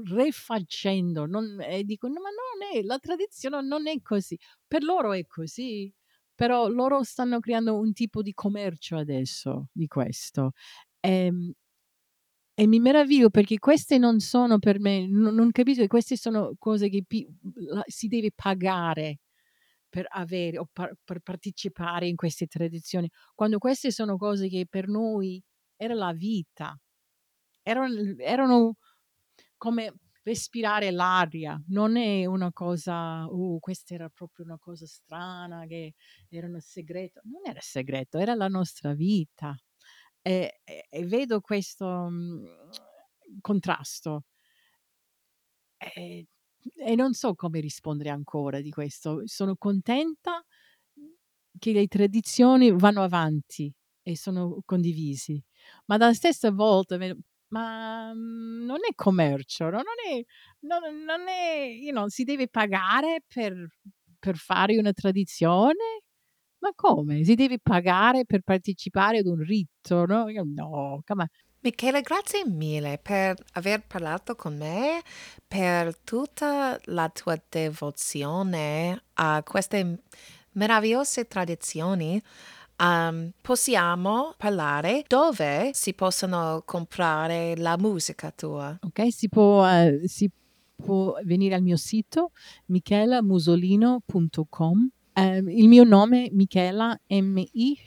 refacendo, 0.07 1.27
non 1.27 1.61
e 1.63 1.85
dicono: 1.85 2.15
"Ma 2.21 2.29
non 2.31 2.69
è 2.73 2.83
la 2.83 2.99
tradizione 2.99 3.61
non 3.63 3.87
è 3.89 4.01
così". 4.03 4.39
Per 4.67 4.83
loro 4.85 5.13
è 5.13 5.27
così, 5.27 5.93
però 6.35 6.69
loro 6.69 7.03
stanno 7.03 7.41
creando 7.41 7.77
un 7.79 7.93
tipo 7.93 8.23
di 8.23 8.33
commercio 8.35 8.97
adesso 8.97 9.69
di 9.73 9.87
questo. 9.89 10.53
Ehm, 11.01 11.53
e 12.55 12.67
mi 12.69 12.81
meraviglio 12.81 13.31
perché 13.31 13.59
queste 13.59 13.99
non 13.99 14.21
sono 14.21 14.59
per 14.61 14.81
me 14.81 15.07
no 15.09 15.31
non 15.31 15.51
capisco 15.53 15.83
che 15.83 15.89
queste 15.89 16.17
sono 16.17 16.55
cose 16.59 16.89
che 16.89 17.05
pi 17.07 17.27
la 17.69 17.83
si 17.87 18.09
deve 18.09 18.31
pagare 18.35 19.21
per 19.89 20.07
avere 20.11 20.59
o 20.59 20.69
par 20.73 20.95
per 21.05 21.21
partecipare 21.21 22.09
in 22.09 22.17
queste 22.17 22.47
tradizioni, 22.47 23.11
quando 23.35 23.59
queste 23.59 23.91
sono 23.93 24.17
cose 24.19 24.49
che 24.49 24.67
per 24.69 24.89
noi 24.89 25.43
era 25.77 25.95
la 25.95 26.13
vita. 26.13 26.77
Eran 27.63 27.93
l 27.93 28.17
erano 28.21 28.77
come 29.57 29.95
respirare 30.23 30.91
l'aria, 30.91 31.61
non 31.69 31.97
è 31.97 32.25
una 32.27 32.53
cosa: 32.53 33.27
"Uh, 33.29 33.59
questa 33.61 33.95
era 33.95 34.09
proprio 34.09 34.45
una 34.45 34.59
cosa 34.59 34.87
strana 34.87 35.67
che 35.67 35.95
era 36.31 36.47
un 36.49 36.61
segreto." 36.61 37.21
Non 37.25 37.43
era 37.47 37.61
segreto, 37.61 38.19
era 38.19 38.35
la 38.35 38.49
nostra 38.49 38.95
vita. 38.95 39.55
E 40.23 40.61
e 40.65 40.87
e 40.91 41.05
vedo 41.07 41.41
questo, 41.41 41.87
mhmm, 41.87 42.45
contrasto. 43.41 44.25
E 45.81 46.27
e 46.77 46.95
non 46.95 47.13
so 47.13 47.35
come 47.35 47.61
rispondere 47.61 48.09
ancora 48.11 48.61
di 48.61 48.71
questo. 48.71 49.23
Sono 49.27 49.55
contenta, 49.57 50.43
che 51.59 51.73
le 51.73 51.87
tradizioni 51.87 52.71
vanno 52.73 53.03
avanti 53.03 53.73
e 54.03 54.17
sono 54.17 54.61
condivisi, 54.65 55.43
ma 55.87 55.97
dalla 55.97 56.15
stessa 56.15 56.51
volta 56.51 56.97
ma, 57.49 58.13
mhmm, 58.15 58.65
non 58.67 58.79
è 58.89 58.95
commercio, 58.95 59.65
no 59.67 59.71
non 59.79 59.85
è 60.11 60.23
non 60.61 61.05
non 61.05 61.29
è 61.29 61.67
you 61.69 62.09
si 62.09 62.25
deve 62.25 62.49
pagare 62.49 63.23
per 63.27 63.55
per 64.19 64.37
fare 64.37 64.77
una 64.79 64.93
tradizione? 64.93 66.03
Ma 66.61 66.71
come? 66.75 67.25
Si 67.25 67.35
deve 67.35 67.59
pagare 67.63 68.25
per 68.25 68.41
partecipare 68.43 69.19
ad 69.19 69.27
un 69.27 69.43
rito, 69.43 70.07
no? 70.07 70.29
Io 70.31 70.45
no, 70.47 71.01
come 71.05 71.29
Michele, 71.61 72.01
grazie 72.03 72.45
mille 72.47 72.99
per 73.03 73.37
aver 73.55 73.87
parlato 73.87 74.35
con 74.37 74.57
me, 74.57 75.03
per 75.47 75.97
tutta 75.99 76.79
la 76.87 77.09
tua 77.11 77.39
devozione 77.49 79.03
a 79.15 79.43
queste 79.45 80.03
meravigliose 80.53 81.27
tradizioni. 81.27 82.21
Um, 82.77 83.31
possiamo 83.41 84.35
parlare 84.37 85.05
dove 85.07 85.71
si 85.73 85.95
possono 85.95 86.65
comprare 86.65 87.55
la 87.57 87.77
musica 87.79 88.33
tua. 88.33 88.77
Ok, 88.81 89.13
si 89.13 89.29
può, 89.29 89.65
eh, 89.69 90.01
si 90.07 90.29
può 90.75 91.17
venire 91.25 91.55
al 91.55 91.63
mio 91.63 91.77
sito 91.77 92.33
michelamusolino.com. 92.67 94.91
Eh, 95.13 95.37
il 95.37 95.69
mio 95.69 95.85
nome 95.85 96.27
è 96.27 96.31
Michela 96.33 96.99
M-I-C-H-E-L-A 97.07 97.85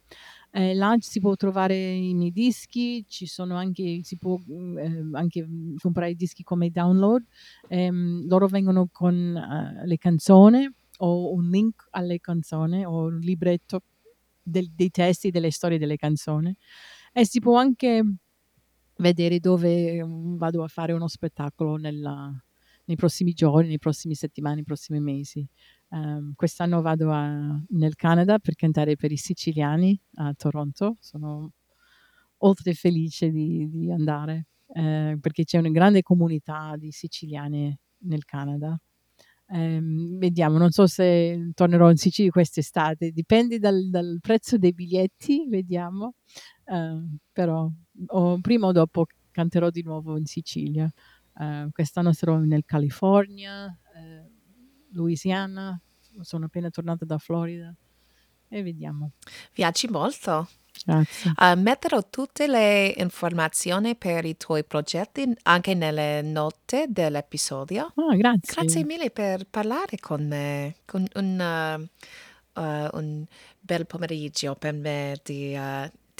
eh, 0.54 0.74
là 0.74 0.94
si 1.00 1.18
può 1.18 1.34
trovare 1.34 1.74
i 1.74 2.12
miei 2.12 2.30
dischi, 2.30 3.04
ci 3.08 3.26
sono 3.26 3.56
anche, 3.56 4.00
si 4.02 4.18
può 4.18 4.38
eh, 4.38 5.08
anche 5.12 5.48
comprare 5.80 6.10
i 6.10 6.14
dischi 6.14 6.42
come 6.42 6.70
download. 6.70 7.24
Eh, 7.68 7.90
loro 7.90 8.46
vengono 8.48 8.88
con 8.92 9.14
uh, 9.14 9.86
le 9.86 9.96
canzoni 9.96 10.68
o 10.98 11.32
un 11.32 11.48
link 11.48 11.86
alle 11.90 12.20
canzoni 12.20 12.84
o 12.84 13.04
un 13.04 13.18
libretto 13.18 13.82
del, 14.42 14.70
dei 14.70 14.90
testi 14.90 15.30
delle 15.30 15.50
storie 15.50 15.78
delle 15.78 15.96
canzoni. 15.96 16.54
E 17.14 17.24
si 17.24 17.40
può 17.40 17.56
anche 17.56 18.02
vedere 18.96 19.38
dove 19.40 20.02
um, 20.02 20.36
vado 20.36 20.62
a 20.62 20.68
fare 20.68 20.92
uno 20.92 21.08
spettacolo 21.08 21.76
nella, 21.76 22.30
nei 22.84 22.96
prossimi 22.96 23.32
giorni, 23.32 23.68
nei 23.68 23.78
prossimi 23.78 24.14
settimane, 24.14 24.56
nei 24.56 24.64
prossimi 24.64 25.00
mesi. 25.00 25.46
Um, 25.92 26.32
quest'anno 26.34 26.80
vado 26.80 27.12
a, 27.12 27.60
nel 27.68 27.96
Canada 27.96 28.38
per 28.38 28.54
cantare 28.54 28.96
per 28.96 29.12
i 29.12 29.18
siciliani 29.18 29.98
a 30.14 30.32
Toronto. 30.34 30.96
Sono 31.00 31.52
oltre 32.38 32.72
felice 32.72 33.30
di, 33.30 33.68
di 33.68 33.90
andare 33.92 34.46
eh, 34.74 35.18
perché 35.20 35.44
c'è 35.44 35.58
una 35.58 35.68
grande 35.68 36.02
comunità 36.02 36.76
di 36.78 36.90
siciliani 36.90 37.76
nel 38.04 38.24
Canada. 38.24 38.74
Um, 39.48 40.16
vediamo, 40.18 40.56
non 40.56 40.70
so 40.70 40.86
se 40.86 41.50
tornerò 41.52 41.90
in 41.90 41.98
Sicilia 41.98 42.30
quest'estate, 42.30 43.10
dipende 43.10 43.58
dal, 43.58 43.90
dal 43.90 44.18
prezzo 44.22 44.56
dei 44.56 44.72
biglietti, 44.72 45.46
vediamo. 45.46 46.14
Uh, 46.64 47.18
però 47.30 47.70
o 48.06 48.40
prima 48.40 48.66
o 48.68 48.72
dopo 48.72 49.04
canterò 49.30 49.68
di 49.68 49.82
nuovo 49.82 50.16
in 50.16 50.24
Sicilia. 50.24 50.90
Uh, 51.34 51.70
quest'anno 51.70 52.14
sarò 52.14 52.38
nel 52.38 52.64
California, 52.64 53.66
uh, 53.66 54.31
Louisiana, 54.92 55.78
sono 56.20 56.46
appena 56.46 56.70
tornata 56.70 57.04
da 57.04 57.18
Florida 57.18 57.74
e 58.48 58.62
vediamo. 58.62 59.12
Viaggi 59.54 59.88
molto. 59.88 60.48
Grazie. 60.84 61.32
Uh, 61.36 61.60
metterò 61.60 62.02
tutte 62.08 62.46
le 62.46 62.94
informazioni 62.96 63.94
per 63.94 64.24
i 64.24 64.36
tuoi 64.36 64.64
progetti 64.64 65.32
anche 65.42 65.74
nelle 65.74 66.22
note 66.22 66.86
dell'episodio. 66.88 67.92
Oh, 67.94 68.16
grazie. 68.16 68.54
Grazie 68.54 68.84
mille 68.84 69.10
per 69.10 69.46
parlare 69.46 69.98
con 70.00 70.26
me. 70.26 70.76
Con 70.84 71.06
un, 71.14 71.88
uh, 72.54 72.60
uh, 72.60 72.88
un 72.92 73.24
bel 73.60 73.86
pomeriggio 73.86 74.54
per 74.54 74.74
me 74.74 75.20
di 75.22 75.54